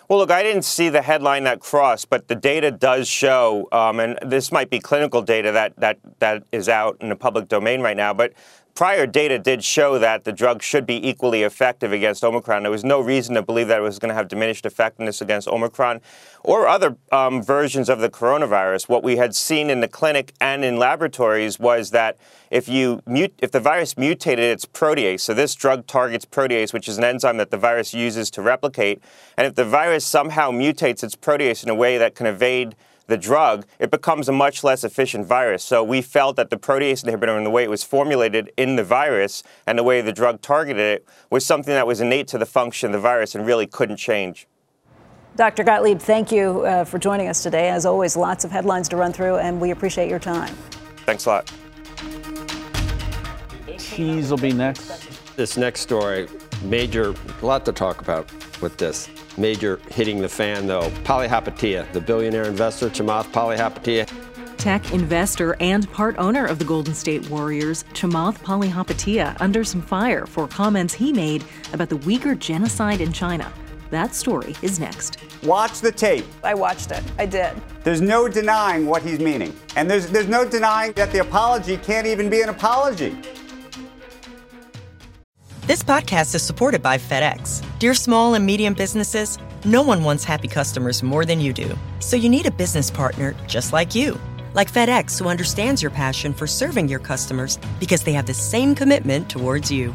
Well, 0.08 0.20
look, 0.20 0.30
I 0.30 0.44
didn't 0.44 0.62
see 0.62 0.90
the 0.90 1.02
headline 1.02 1.42
that 1.44 1.58
crossed, 1.58 2.08
but 2.08 2.28
the 2.28 2.36
data 2.36 2.70
does 2.70 3.08
show, 3.08 3.66
um, 3.72 3.98
and 3.98 4.16
this 4.24 4.52
might 4.52 4.70
be 4.70 4.78
clinical 4.78 5.22
data 5.22 5.50
that, 5.50 5.74
that, 5.78 5.98
that 6.20 6.44
is 6.52 6.68
out 6.68 6.98
in 7.00 7.08
the 7.08 7.16
public 7.16 7.48
domain 7.48 7.80
right 7.80 7.96
now, 7.96 8.14
but 8.14 8.32
prior 8.74 9.06
data 9.06 9.38
did 9.38 9.62
show 9.62 9.98
that 9.98 10.24
the 10.24 10.32
drug 10.32 10.62
should 10.62 10.86
be 10.86 11.06
equally 11.06 11.42
effective 11.42 11.92
against 11.92 12.24
Omicron. 12.24 12.62
There 12.62 12.72
was 12.72 12.84
no 12.84 13.00
reason 13.00 13.34
to 13.34 13.42
believe 13.42 13.68
that 13.68 13.78
it 13.78 13.82
was 13.82 13.98
going 13.98 14.08
to 14.08 14.14
have 14.14 14.28
diminished 14.28 14.64
effectiveness 14.64 15.20
against 15.20 15.48
Omicron 15.48 16.00
or 16.42 16.66
other 16.66 16.96
um, 17.12 17.42
versions 17.42 17.88
of 17.88 18.00
the 18.00 18.08
coronavirus. 18.08 18.88
What 18.88 19.02
we 19.02 19.16
had 19.16 19.34
seen 19.34 19.70
in 19.70 19.80
the 19.80 19.88
clinic 19.88 20.32
and 20.40 20.64
in 20.64 20.78
laboratories 20.78 21.58
was 21.58 21.90
that 21.90 22.16
if 22.50 22.68
you 22.68 23.02
mute, 23.06 23.34
if 23.38 23.50
the 23.50 23.60
virus 23.60 23.96
mutated 23.96 24.44
its 24.44 24.64
protease, 24.64 25.20
so 25.20 25.34
this 25.34 25.54
drug 25.54 25.86
targets 25.86 26.24
protease, 26.24 26.72
which 26.72 26.88
is 26.88 26.98
an 26.98 27.04
enzyme 27.04 27.36
that 27.36 27.50
the 27.50 27.56
virus 27.56 27.94
uses 27.94 28.30
to 28.32 28.42
replicate, 28.42 29.02
and 29.36 29.46
if 29.46 29.54
the 29.54 29.64
virus 29.64 30.04
somehow 30.06 30.50
mutates 30.50 31.04
its 31.04 31.14
protease 31.14 31.62
in 31.62 31.70
a 31.70 31.74
way 31.74 31.98
that 31.98 32.14
can 32.14 32.26
evade 32.26 32.74
the 33.06 33.18
drug, 33.18 33.66
it 33.78 33.90
becomes 33.90 34.28
a 34.28 34.32
much 34.32 34.62
less 34.64 34.84
efficient 34.84 35.26
virus. 35.26 35.64
So 35.64 35.82
we 35.82 36.00
felt 36.00 36.36
that 36.36 36.48
the 36.48 36.56
protease 36.56 37.04
inhibitor 37.04 37.36
and 37.36 37.44
the 37.44 37.50
way 37.50 37.64
it 37.64 37.70
was 37.70 37.82
formulated 37.82 38.52
in 38.56 38.76
the 38.76 38.84
virus 38.84 39.42
and 39.66 39.78
the 39.78 39.82
way 39.82 40.00
the 40.00 40.12
drug 40.12 40.40
targeted 40.40 40.80
it 40.80 41.06
was 41.28 41.44
something 41.44 41.74
that 41.74 41.86
was 41.86 42.00
innate 42.00 42.28
to 42.28 42.38
the 42.38 42.46
function 42.46 42.86
of 42.86 42.92
the 42.92 43.00
virus 43.00 43.34
and 43.34 43.44
really 43.44 43.66
couldn't 43.66 43.96
change. 43.96 44.46
Dr. 45.36 45.64
Gottlieb, 45.64 46.00
thank 46.00 46.32
you 46.32 46.62
uh, 46.62 46.84
for 46.84 46.98
joining 46.98 47.28
us 47.28 47.42
today. 47.42 47.70
As 47.70 47.86
always, 47.86 48.16
lots 48.16 48.44
of 48.44 48.50
headlines 48.50 48.88
to 48.90 48.96
run 48.96 49.12
through, 49.12 49.36
and 49.36 49.60
we 49.60 49.70
appreciate 49.70 50.08
your 50.08 50.18
time. 50.18 50.54
Thanks 51.06 51.26
a 51.26 51.30
lot. 51.30 51.52
Cheese 53.78 54.30
will 54.30 54.38
be 54.38 54.52
next. 54.52 55.36
This 55.36 55.56
next 55.56 55.80
story, 55.80 56.28
major, 56.64 57.14
a 57.40 57.46
lot 57.46 57.64
to 57.64 57.72
talk 57.72 58.00
about 58.00 58.30
with 58.60 58.76
this. 58.76 59.08
Major 59.38 59.80
hitting 59.90 60.20
the 60.20 60.28
fan, 60.28 60.66
though. 60.66 60.90
Palihapitiya, 61.04 61.90
the 61.92 62.00
billionaire 62.00 62.44
investor, 62.44 62.90
Chamath 62.90 63.30
Palihapitiya. 63.32 64.10
Tech 64.58 64.92
investor 64.92 65.56
and 65.60 65.90
part 65.92 66.16
owner 66.18 66.44
of 66.44 66.58
the 66.58 66.64
Golden 66.66 66.92
State 66.92 67.30
Warriors, 67.30 67.84
Chamath 67.94 68.38
Palihapitiya, 68.40 69.36
under 69.40 69.64
some 69.64 69.80
fire 69.80 70.26
for 70.26 70.46
comments 70.46 70.92
he 70.92 71.12
made 71.12 71.44
about 71.72 71.88
the 71.88 71.96
Uyghur 71.98 72.38
genocide 72.38 73.00
in 73.00 73.12
China. 73.12 73.50
That 73.90 74.14
story 74.14 74.54
is 74.62 74.78
next. 74.78 75.18
Watch 75.42 75.80
the 75.80 75.90
tape. 75.90 76.24
I 76.44 76.54
watched 76.54 76.92
it. 76.92 77.02
I 77.18 77.26
did. 77.26 77.60
There's 77.82 78.00
no 78.00 78.28
denying 78.28 78.86
what 78.86 79.02
he's 79.02 79.18
meaning. 79.18 79.54
And 79.74 79.90
there's, 79.90 80.06
there's 80.06 80.28
no 80.28 80.48
denying 80.48 80.92
that 80.92 81.10
the 81.10 81.18
apology 81.18 81.76
can't 81.76 82.06
even 82.06 82.30
be 82.30 82.40
an 82.40 82.48
apology. 82.48 83.16
This 85.66 85.82
podcast 85.82 86.34
is 86.34 86.42
supported 86.42 86.82
by 86.82 86.98
FedEx. 86.98 87.64
Dear 87.78 87.94
small 87.94 88.34
and 88.34 88.46
medium 88.46 88.74
businesses, 88.74 89.38
no 89.64 89.82
one 89.82 90.04
wants 90.04 90.24
happy 90.24 90.48
customers 90.48 91.02
more 91.02 91.24
than 91.24 91.40
you 91.40 91.52
do. 91.52 91.76
So 91.98 92.16
you 92.16 92.28
need 92.28 92.46
a 92.46 92.50
business 92.50 92.90
partner 92.90 93.34
just 93.46 93.72
like 93.72 93.94
you. 93.94 94.18
Like 94.54 94.72
FedEx, 94.72 95.18
who 95.18 95.28
understands 95.28 95.82
your 95.82 95.90
passion 95.90 96.32
for 96.32 96.46
serving 96.46 96.88
your 96.88 96.98
customers 96.98 97.58
because 97.78 98.02
they 98.02 98.12
have 98.12 98.26
the 98.26 98.34
same 98.34 98.74
commitment 98.74 99.28
towards 99.28 99.70
you. 99.70 99.94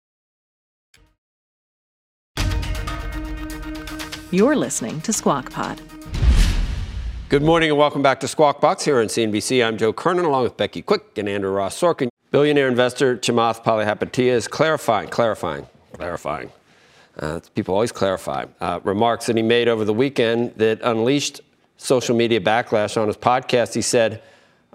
You're 4.33 4.55
listening 4.55 5.01
to 5.01 5.11
Squawk 5.11 5.51
Pod. 5.51 5.81
Good 7.27 7.43
morning 7.43 7.69
and 7.69 7.77
welcome 7.77 8.01
back 8.01 8.21
to 8.21 8.29
Squawk 8.29 8.61
Box 8.61 8.85
here 8.85 9.01
on 9.01 9.07
CNBC. 9.07 9.61
I'm 9.61 9.77
Joe 9.77 9.91
Kernan 9.91 10.23
along 10.23 10.43
with 10.43 10.55
Becky 10.55 10.81
Quick 10.81 11.17
and 11.17 11.27
Andrew 11.27 11.51
Ross 11.51 11.77
Sorkin. 11.77 12.07
Billionaire 12.31 12.69
investor 12.69 13.17
Chamath 13.17 13.61
Palihapitiya 13.61 14.31
is 14.31 14.47
clarifying, 14.47 15.09
clarifying, 15.09 15.67
clarifying. 15.91 16.49
Uh, 17.19 17.41
people 17.55 17.73
always 17.73 17.91
clarify. 17.91 18.45
Uh, 18.61 18.79
remarks 18.85 19.25
that 19.25 19.35
he 19.35 19.43
made 19.43 19.67
over 19.67 19.83
the 19.83 19.93
weekend 19.93 20.55
that 20.55 20.79
unleashed 20.81 21.41
social 21.75 22.15
media 22.15 22.39
backlash 22.39 22.95
on 22.95 23.07
his 23.07 23.17
podcast. 23.17 23.73
He 23.73 23.81
said, 23.81 24.23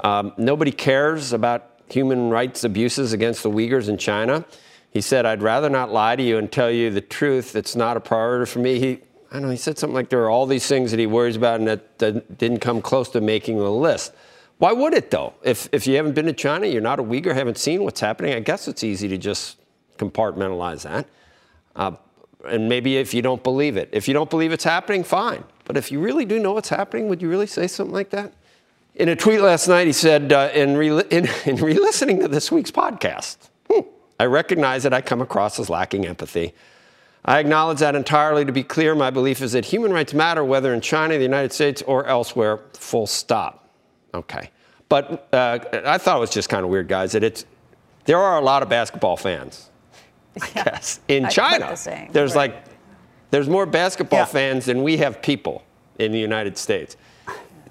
um, 0.05 0.35
Nobody 0.37 0.71
cares 0.71 1.33
about 1.33 1.81
human 1.89 2.29
rights 2.29 2.63
abuses 2.63 3.15
against 3.15 3.43
the 3.43 3.51
Uyghurs 3.51 3.89
in 3.89 3.97
China. 3.97 4.45
He 4.91 5.01
said, 5.01 5.25
I'd 5.25 5.41
rather 5.41 5.71
not 5.71 5.91
lie 5.91 6.15
to 6.15 6.23
you 6.23 6.37
and 6.37 6.53
tell 6.53 6.71
you 6.71 6.91
the 6.91 7.01
truth. 7.01 7.57
It's 7.57 7.75
not 7.75 7.97
a 7.97 8.01
priority 8.01 8.51
for 8.51 8.59
me. 8.59 8.81
He, 8.81 9.01
I 9.33 9.41
know 9.41 9.51
he 9.51 9.57
said 9.57 9.79
something 9.79 9.95
like 9.95 10.09
there 10.09 10.23
are 10.23 10.31
all 10.31 10.47
these 10.47 10.67
things 10.67 10.91
that 10.93 11.01
he 11.01 11.07
worries 11.07 11.37
about 11.37 11.59
and 11.59 11.69
that, 11.69 11.99
that 11.99 12.39
didn't 12.39 12.61
come 12.61 12.81
close 12.81 13.09
to 13.11 13.21
making 13.21 13.59
the 13.59 13.71
list. 13.71 14.13
Why 14.59 14.73
would 14.73 14.95
it 14.95 15.11
though? 15.11 15.35
If 15.43 15.69
if 15.73 15.87
you 15.87 15.97
haven't 15.97 16.15
been 16.15 16.27
to 16.27 16.33
China, 16.33 16.67
you're 16.67 16.81
not 16.81 16.99
a 16.99 17.03
Uyghur, 17.03 17.35
haven't 17.35 17.59
seen 17.59 17.85
what's 17.85 18.01
happening. 18.01 18.35
I 18.35 18.41
guess 18.41 18.69
it's 18.69 18.83
easy 18.83 19.09
to 19.09 19.19
just 19.19 19.59
compartmentalize 19.99 20.83
that. 20.83 21.07
Uh, 21.75 21.93
and 22.49 22.69
maybe 22.69 22.97
if 22.97 23.13
you 23.13 23.23
don't 23.23 23.43
believe 23.43 23.77
it, 23.77 23.89
if 23.93 24.09
you 24.09 24.15
don't 24.15 24.31
believe 24.31 24.53
it's 24.53 24.65
happening, 24.65 25.05
fine. 25.05 25.45
But 25.65 25.77
if 25.77 25.91
you 25.91 26.01
really 26.01 26.25
do 26.25 26.39
know 26.39 26.53
what's 26.53 26.69
happening, 26.69 27.09
would 27.09 27.21
you 27.21 27.29
really 27.29 27.47
say 27.47 27.67
something 27.67 27.93
like 27.93 28.11
that? 28.11 28.33
In 28.95 29.09
a 29.09 29.17
tweet 29.17 29.41
last 29.41 29.69
night, 29.69 29.87
he 29.87 29.93
said, 29.93 30.33
uh, 30.33 30.51
in, 30.55 30.77
re- 30.77 31.05
in, 31.11 31.29
in 31.45 31.57
re-listening 31.57 32.21
to 32.21 32.29
this 32.29 32.51
week's 32.51 32.71
podcast, 32.71 33.37
hmm, 33.71 33.81
I 34.19 34.25
recognize 34.25 34.85
that 34.85 34.95
I 34.95 35.01
come 35.01 35.21
across 35.21 35.59
as 35.59 35.69
lacking 35.69 36.07
empathy. 36.07 36.55
I 37.27 37.41
acknowledge 37.41 37.81
that 37.81 37.95
entirely. 37.97 38.45
To 38.45 38.53
be 38.53 38.63
clear, 38.63 38.95
my 38.95 39.11
belief 39.11 39.43
is 39.43 39.53
that 39.53 39.65
human 39.65 39.93
rights 39.93 40.15
matter 40.15 40.45
whether 40.45 40.73
in 40.73 40.81
China, 40.81 41.17
the 41.17 41.23
United 41.25 41.53
States, 41.53 41.83
or 41.83 42.07
elsewhere, 42.07 42.61
full 42.75 43.07
stop. 43.09 43.69
Okay. 44.15 44.51
But 44.89 45.29
uh, 45.33 45.59
I 45.85 45.99
thought 45.99 46.19
it 46.19 46.21
was 46.21 46.31
just 46.31 46.49
kind 46.49 46.65
of 46.65 46.71
weird, 46.71 46.87
guys, 46.89 47.13
that 47.13 47.25
it's, 47.25 47.45
there 48.05 48.19
are 48.19 48.39
a 48.39 48.41
lot 48.41 48.63
of 48.63 48.69
basketball 48.69 49.17
fans. 49.17 49.71
Yes. 50.55 51.01
In 51.09 51.25
I 51.25 51.29
China, 51.31 51.75
the 51.75 52.09
there's 52.13 52.35
right. 52.37 52.53
like, 52.53 52.65
there's 53.31 53.49
more 53.49 53.65
basketball 53.65 54.19
Yeah. 54.21 54.25
fans 54.27 54.67
than 54.67 54.83
we 54.83 54.99
have 54.99 55.23
people 55.23 55.65
in 55.99 56.13
the 56.13 56.19
United 56.19 56.59
States. 56.59 56.99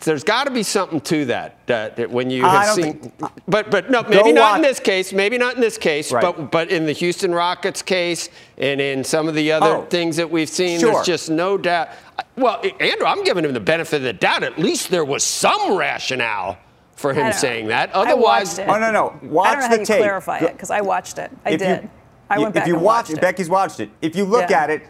There's 0.04 0.26
got 0.26 0.44
to 0.44 0.52
be 0.52 0.62
something 0.64 1.00
to 1.02 1.26
that, 1.26 1.52
uh, 1.70 1.90
that 1.96 2.12
when 2.12 2.30
you 2.30 2.46
I 2.46 2.66
have 2.66 2.76
don't 2.76 2.84
seen, 2.84 3.00
think- 3.00 3.14
but 3.48 3.72
but 3.72 3.90
no, 3.90 4.04
maybe 4.04 4.34
not 4.34 4.58
in 4.58 4.62
this 4.62 4.80
case, 4.80 5.14
maybe 5.14 5.38
not 5.38 5.56
in 5.56 5.62
this 5.62 5.78
case, 5.78 6.12
Right. 6.12 6.22
but 6.22 6.52
but 6.52 6.70
in 6.70 6.86
the 6.86 6.92
Houston 6.92 7.34
Rockets 7.34 7.82
case 7.82 8.30
and 8.58 8.82
in 8.82 9.06
some 9.06 9.30
of 9.30 9.36
the 9.36 9.54
other 9.54 9.78
Oh, 9.78 9.86
things 9.90 10.18
that 10.18 10.30
we've 10.30 10.50
seen, 10.50 10.80
sure. 10.82 10.92
there's 10.96 11.06
just 11.06 11.30
no 11.30 11.58
doubt. 11.58 11.90
Well, 12.36 12.62
Andrew, 12.82 13.08
I'm 13.08 13.24
giving 13.24 13.46
him 13.46 13.54
the 13.54 13.60
benefit 13.62 13.98
of 13.98 14.04
the 14.04 14.12
doubt. 14.14 14.44
At 14.44 14.60
least 14.60 14.92
there 14.92 15.06
was 15.06 15.24
some 15.24 15.78
rationale 15.78 16.58
for 16.98 17.14
him 17.14 17.32
saying 17.32 17.68
that. 17.68 17.90
I 17.96 18.02
Otherwise, 18.02 18.58
watched 18.58 18.60
it. 18.60 18.68
Oh 18.70 18.78
no, 18.80 18.92
no. 18.92 19.14
Watch 19.24 19.48
I 19.48 19.52
don't 19.54 19.62
know 19.62 19.68
the 19.68 19.68
how 19.76 19.80
you 19.80 19.86
tape. 19.86 19.98
clarify 20.02 20.38
it 20.40 20.52
because 20.52 20.72
I 20.72 20.82
watched 20.82 21.18
it. 21.20 21.32
I 21.46 21.52
If 21.52 21.62
you- 21.62 21.68
did. 21.68 21.90
I 22.30 22.40
went 22.40 22.54
back. 22.54 22.64
if 22.64 22.64
back 22.64 22.68
you 22.68 22.74
and 22.76 22.84
watch 22.84 22.96
watched 23.06 23.18
it. 23.18 23.22
Becky's 23.22 23.50
watched 23.50 23.80
it. 23.80 23.90
If 24.02 24.16
you 24.18 24.26
look 24.26 24.50
Yeah. 24.50 24.64
at 24.64 24.70
it, 24.72 24.84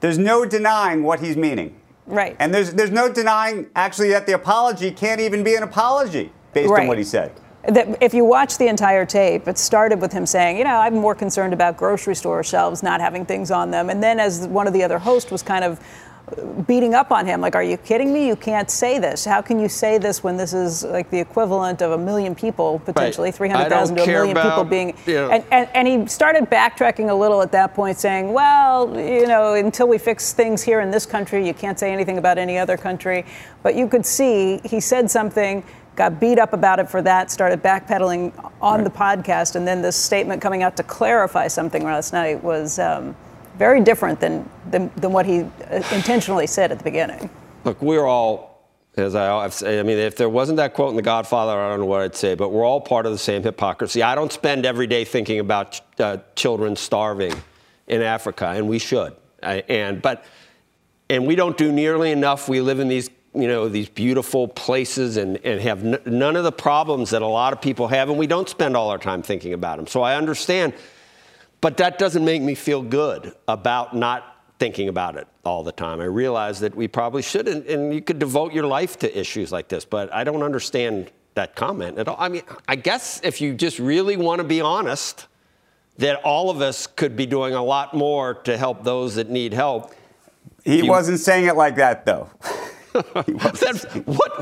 there's 0.00 0.16
no 0.16 0.44
denying 0.46 1.02
what 1.02 1.20
he's 1.20 1.36
meaning. 1.36 1.74
Right. 2.08 2.36
And 2.38 2.52
there's 2.52 2.72
there's 2.72 2.90
no 2.90 3.12
denying 3.12 3.66
actually 3.76 4.10
that 4.10 4.26
the 4.26 4.32
apology 4.34 4.90
can't 4.90 5.20
even 5.20 5.44
be 5.44 5.54
an 5.54 5.62
apology 5.62 6.32
based 6.52 6.72
on 6.72 6.86
what 6.86 6.98
he 6.98 7.04
said. 7.04 7.32
that 7.68 8.02
if 8.02 8.14
you 8.14 8.24
watch 8.24 8.56
the 8.56 8.66
entire 8.66 9.04
tape, 9.04 9.46
it 9.46 9.58
started 9.58 10.00
with 10.00 10.12
him 10.12 10.24
saying, 10.24 10.56
you 10.56 10.64
know, 10.64 10.76
I'm 10.76 10.94
more 10.94 11.14
concerned 11.14 11.52
about 11.52 11.76
grocery 11.76 12.14
store 12.14 12.42
shelves 12.42 12.82
not 12.82 13.00
having 13.00 13.26
things 13.26 13.50
on 13.50 13.70
them. 13.70 13.90
And 13.90 14.02
then 14.02 14.18
as 14.18 14.46
one 14.48 14.66
of 14.66 14.72
the 14.72 14.82
other 14.82 14.98
hosts 14.98 15.30
was 15.30 15.42
kind 15.42 15.64
of 15.64 15.78
beating 16.66 16.94
up 16.94 17.10
on 17.10 17.26
him, 17.26 17.40
like, 17.40 17.54
are 17.54 17.62
you 17.62 17.76
kidding 17.76 18.12
me? 18.12 18.26
You 18.26 18.36
can't 18.36 18.70
say 18.70 18.98
this. 18.98 19.24
How 19.24 19.40
can 19.42 19.58
you 19.58 19.68
say 19.68 19.98
this 19.98 20.22
when 20.22 20.36
this 20.36 20.52
is 20.52 20.84
like 20.84 21.10
the 21.10 21.18
equivalent 21.20 21.82
of 21.82 21.92
a 21.92 21.98
million 21.98 22.34
people, 22.34 22.80
potentially 22.84 23.28
Right. 23.28 23.34
300,000 23.34 23.96
to 23.96 24.02
a 24.02 24.06
million 24.06 24.36
people 24.36 24.64
being. 24.64 24.94
you 25.06 25.14
know- 25.14 25.30
and, 25.30 25.44
and, 25.50 25.68
and 25.74 25.88
he 25.88 26.06
started 26.06 26.44
backtracking 26.50 27.10
a 27.10 27.14
little 27.14 27.42
at 27.42 27.52
that 27.52 27.74
point, 27.74 27.98
saying, 27.98 28.32
well, 28.32 28.88
you 28.98 29.26
know, 29.26 29.54
until 29.54 29.88
we 29.88 29.98
fix 29.98 30.32
things 30.32 30.62
here 30.62 30.80
in 30.80 30.90
this 30.90 31.06
country, 31.06 31.46
you 31.46 31.54
can't 31.54 31.78
say 31.78 31.92
anything 31.92 32.18
about 32.18 32.38
any 32.38 32.58
other 32.58 32.76
country. 32.76 33.24
But 33.62 33.74
you 33.74 33.88
could 33.88 34.04
see 34.06 34.60
he 34.64 34.80
said 34.80 35.10
something 35.10 35.62
got 35.96 36.20
beat 36.20 36.38
up 36.38 36.52
about 36.52 36.78
it 36.78 36.88
for 36.88 37.02
that, 37.02 37.28
started 37.28 37.60
backpedaling 37.60 38.32
on 38.62 38.84
the 38.84 38.90
podcast, 38.90 39.56
and 39.56 39.66
then 39.66 39.82
this 39.82 39.96
statement 39.96 40.40
coming 40.40 40.62
out 40.62 40.76
to 40.76 40.82
clarify 40.84 41.48
something 41.48 41.82
last 41.82 42.12
night 42.12 42.40
was 42.44 42.78
um, 42.78 43.16
very 43.58 43.82
different 43.82 44.20
than, 44.20 44.48
than, 44.70 44.90
than 44.96 45.12
what 45.12 45.26
he 45.26 45.40
uh, 45.40 45.82
intentionally 45.92 46.46
said 46.46 46.72
at 46.72 46.78
the 46.78 46.84
beginning. 46.84 47.28
Look, 47.64 47.82
we're 47.82 48.06
all, 48.06 48.70
as 48.96 49.14
I 49.14 49.28
I 49.44 49.82
mean, 49.82 49.98
if 49.98 50.16
there 50.16 50.28
wasn't 50.28 50.56
that 50.56 50.74
quote 50.74 50.90
in 50.90 50.96
The 50.96 51.02
Godfather, 51.02 51.52
I 51.52 51.68
don't 51.68 51.80
know 51.80 51.86
what 51.86 52.02
I'd 52.02 52.16
say, 52.16 52.34
but 52.34 52.50
we're 52.50 52.64
all 52.64 52.80
part 52.80 53.04
of 53.06 53.12
the 53.12 53.18
same 53.18 53.42
hypocrisy. 53.42 54.02
I 54.02 54.14
don't 54.14 54.32
spend 54.32 54.64
every 54.64 54.86
day 54.86 55.04
thinking 55.04 55.40
about 55.40 55.80
uh, 55.98 56.18
children 56.34 56.76
starving 56.76 57.34
in 57.86 58.02
Africa, 58.02 58.46
and 58.54 58.68
we 58.68 58.78
should. 58.78 59.14
I, 59.42 59.62
and 59.68 60.02
but 60.02 60.24
and 61.10 61.26
we 61.26 61.36
don't 61.36 61.56
do 61.56 61.72
nearly 61.72 62.10
enough. 62.10 62.48
We 62.48 62.60
live 62.60 62.80
in 62.80 62.88
these 62.88 63.08
you 63.34 63.46
know 63.46 63.68
these 63.68 63.88
beautiful 63.88 64.48
places 64.48 65.16
and, 65.16 65.38
and 65.44 65.60
have 65.60 65.84
n- 65.84 66.00
none 66.06 66.36
of 66.36 66.44
the 66.44 66.52
problems 66.52 67.10
that 67.10 67.22
a 67.22 67.26
lot 67.26 67.52
of 67.52 67.60
people 67.60 67.88
have, 67.88 68.08
and 68.08 68.18
we 68.18 68.26
don't 68.26 68.48
spend 68.48 68.76
all 68.76 68.90
our 68.90 68.98
time 68.98 69.22
thinking 69.22 69.52
about 69.52 69.76
them. 69.76 69.86
So 69.86 70.02
I 70.02 70.16
understand, 70.16 70.74
but 71.60 71.76
that 71.78 71.98
doesn't 71.98 72.24
make 72.24 72.42
me 72.42 72.54
feel 72.54 72.82
good 72.82 73.34
about 73.46 73.94
not 73.96 74.36
thinking 74.58 74.88
about 74.88 75.16
it 75.16 75.26
all 75.44 75.62
the 75.62 75.72
time. 75.72 76.00
I 76.00 76.04
realize 76.04 76.60
that 76.60 76.74
we 76.74 76.88
probably 76.88 77.22
should, 77.22 77.46
and, 77.48 77.94
you 77.94 78.00
could 78.00 78.18
devote 78.18 78.52
your 78.52 78.66
life 78.66 78.98
to 79.00 79.18
issues 79.18 79.52
like 79.52 79.68
this, 79.68 79.84
but 79.84 80.12
I 80.12 80.24
don't 80.24 80.42
understand 80.42 81.10
that 81.34 81.54
comment 81.54 81.98
at 81.98 82.08
all. 82.08 82.16
I 82.18 82.28
mean, 82.28 82.42
I 82.66 82.74
guess 82.76 83.20
if 83.22 83.40
you 83.40 83.54
just 83.54 83.78
really 83.78 84.16
want 84.16 84.40
to 84.40 84.44
be 84.44 84.60
honest, 84.60 85.26
that 85.98 86.16
all 86.24 86.50
of 86.50 86.60
us 86.60 86.86
could 86.86 87.16
be 87.16 87.26
doing 87.26 87.54
a 87.54 87.62
lot 87.62 87.94
more 87.94 88.34
to 88.34 88.56
help 88.56 88.82
those 88.84 89.14
that 89.16 89.30
need 89.30 89.52
help. 89.52 89.94
He 90.64 90.78
You- 90.78 90.86
wasn't 90.86 91.20
saying 91.20 91.46
it 91.46 91.56
like 91.56 91.76
that 91.76 92.04
though. 92.04 92.28
What? 92.92 93.54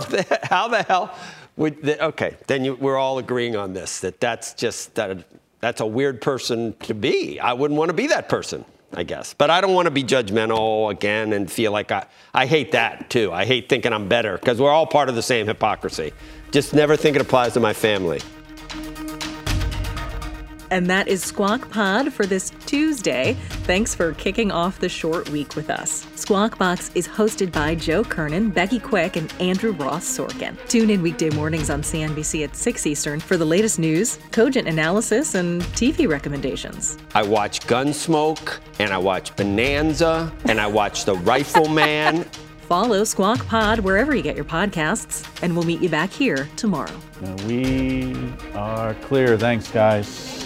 The, 0.08 0.38
how 0.44 0.68
the 0.68 0.82
hell 0.82 1.14
would? 1.56 1.82
The, 1.82 2.02
okay, 2.06 2.36
then 2.46 2.64
you, 2.64 2.74
we're 2.76 2.96
all 2.96 3.18
agreeing 3.18 3.56
on 3.56 3.74
this. 3.74 4.00
That 4.00 4.20
that's 4.20 4.54
just 4.54 4.94
that. 4.94 5.24
That's 5.66 5.80
a 5.80 5.86
weird 5.86 6.20
person 6.20 6.76
to 6.82 6.94
be. 6.94 7.40
I 7.40 7.52
wouldn't 7.52 7.76
want 7.76 7.88
to 7.88 7.92
be 7.92 8.06
that 8.06 8.28
person. 8.28 8.64
I 8.94 9.02
guess, 9.02 9.34
but 9.34 9.50
I 9.50 9.60
don't 9.60 9.74
want 9.74 9.86
to 9.86 9.90
be 9.90 10.04
judgmental 10.04 10.92
again 10.92 11.32
and 11.32 11.50
feel 11.50 11.72
like 11.72 11.90
I. 11.90 12.06
I 12.32 12.46
hate 12.46 12.70
that 12.70 13.10
too. 13.10 13.32
I 13.32 13.44
hate 13.44 13.68
thinking 13.68 13.92
I'm 13.92 14.06
better 14.08 14.38
because 14.38 14.60
we're 14.60 14.70
all 14.70 14.86
part 14.86 15.08
of 15.08 15.16
the 15.16 15.22
same 15.22 15.44
hypocrisy. 15.48 16.12
Just 16.52 16.72
never 16.72 16.96
think 16.96 17.16
it 17.16 17.20
applies 17.20 17.54
to 17.54 17.60
my 17.60 17.72
family. 17.72 18.20
And 20.70 20.86
that 20.86 21.08
is 21.08 21.22
Squawk 21.22 21.70
Pod 21.70 22.12
for 22.12 22.26
this 22.26 22.50
Tuesday. 22.66 23.34
Thanks 23.64 23.94
for 23.94 24.12
kicking 24.14 24.50
off 24.50 24.78
the 24.78 24.88
short 24.88 25.28
week 25.30 25.54
with 25.56 25.70
us. 25.70 26.06
Squawk 26.14 26.58
Box 26.58 26.90
is 26.94 27.06
hosted 27.06 27.52
by 27.52 27.74
Joe 27.74 28.02
Kernen, 28.02 28.52
Becky 28.52 28.78
Quick, 28.78 29.16
and 29.16 29.32
Andrew 29.40 29.72
Ross 29.72 30.04
Sorkin. 30.04 30.56
Tune 30.68 30.90
in 30.90 31.02
weekday 31.02 31.30
mornings 31.30 31.70
on 31.70 31.82
CNBC 31.82 32.44
at 32.44 32.56
6 32.56 32.86
Eastern 32.86 33.20
for 33.20 33.36
the 33.36 33.44
latest 33.44 33.78
news, 33.78 34.18
cogent 34.32 34.66
analysis, 34.68 35.34
and 35.34 35.62
TV 35.74 36.08
recommendations. 36.08 36.98
I 37.14 37.22
watch 37.22 37.60
Gunsmoke 37.66 38.58
and 38.78 38.92
I 38.92 38.98
watch 38.98 39.34
Bonanza 39.36 40.32
and 40.46 40.60
I 40.60 40.66
watch 40.66 41.04
The 41.04 41.14
Rifleman. 41.14 42.24
Follow 42.66 43.04
Squawk 43.04 43.46
Pod 43.46 43.78
wherever 43.78 44.12
you 44.12 44.22
get 44.22 44.34
your 44.34 44.44
podcasts, 44.44 45.24
and 45.40 45.54
we'll 45.54 45.64
meet 45.64 45.80
you 45.80 45.88
back 45.88 46.10
here 46.10 46.48
tomorrow. 46.56 46.90
We 47.46 48.12
are 48.54 48.94
clear. 48.94 49.38
Thanks, 49.38 49.70
guys. 49.70 50.45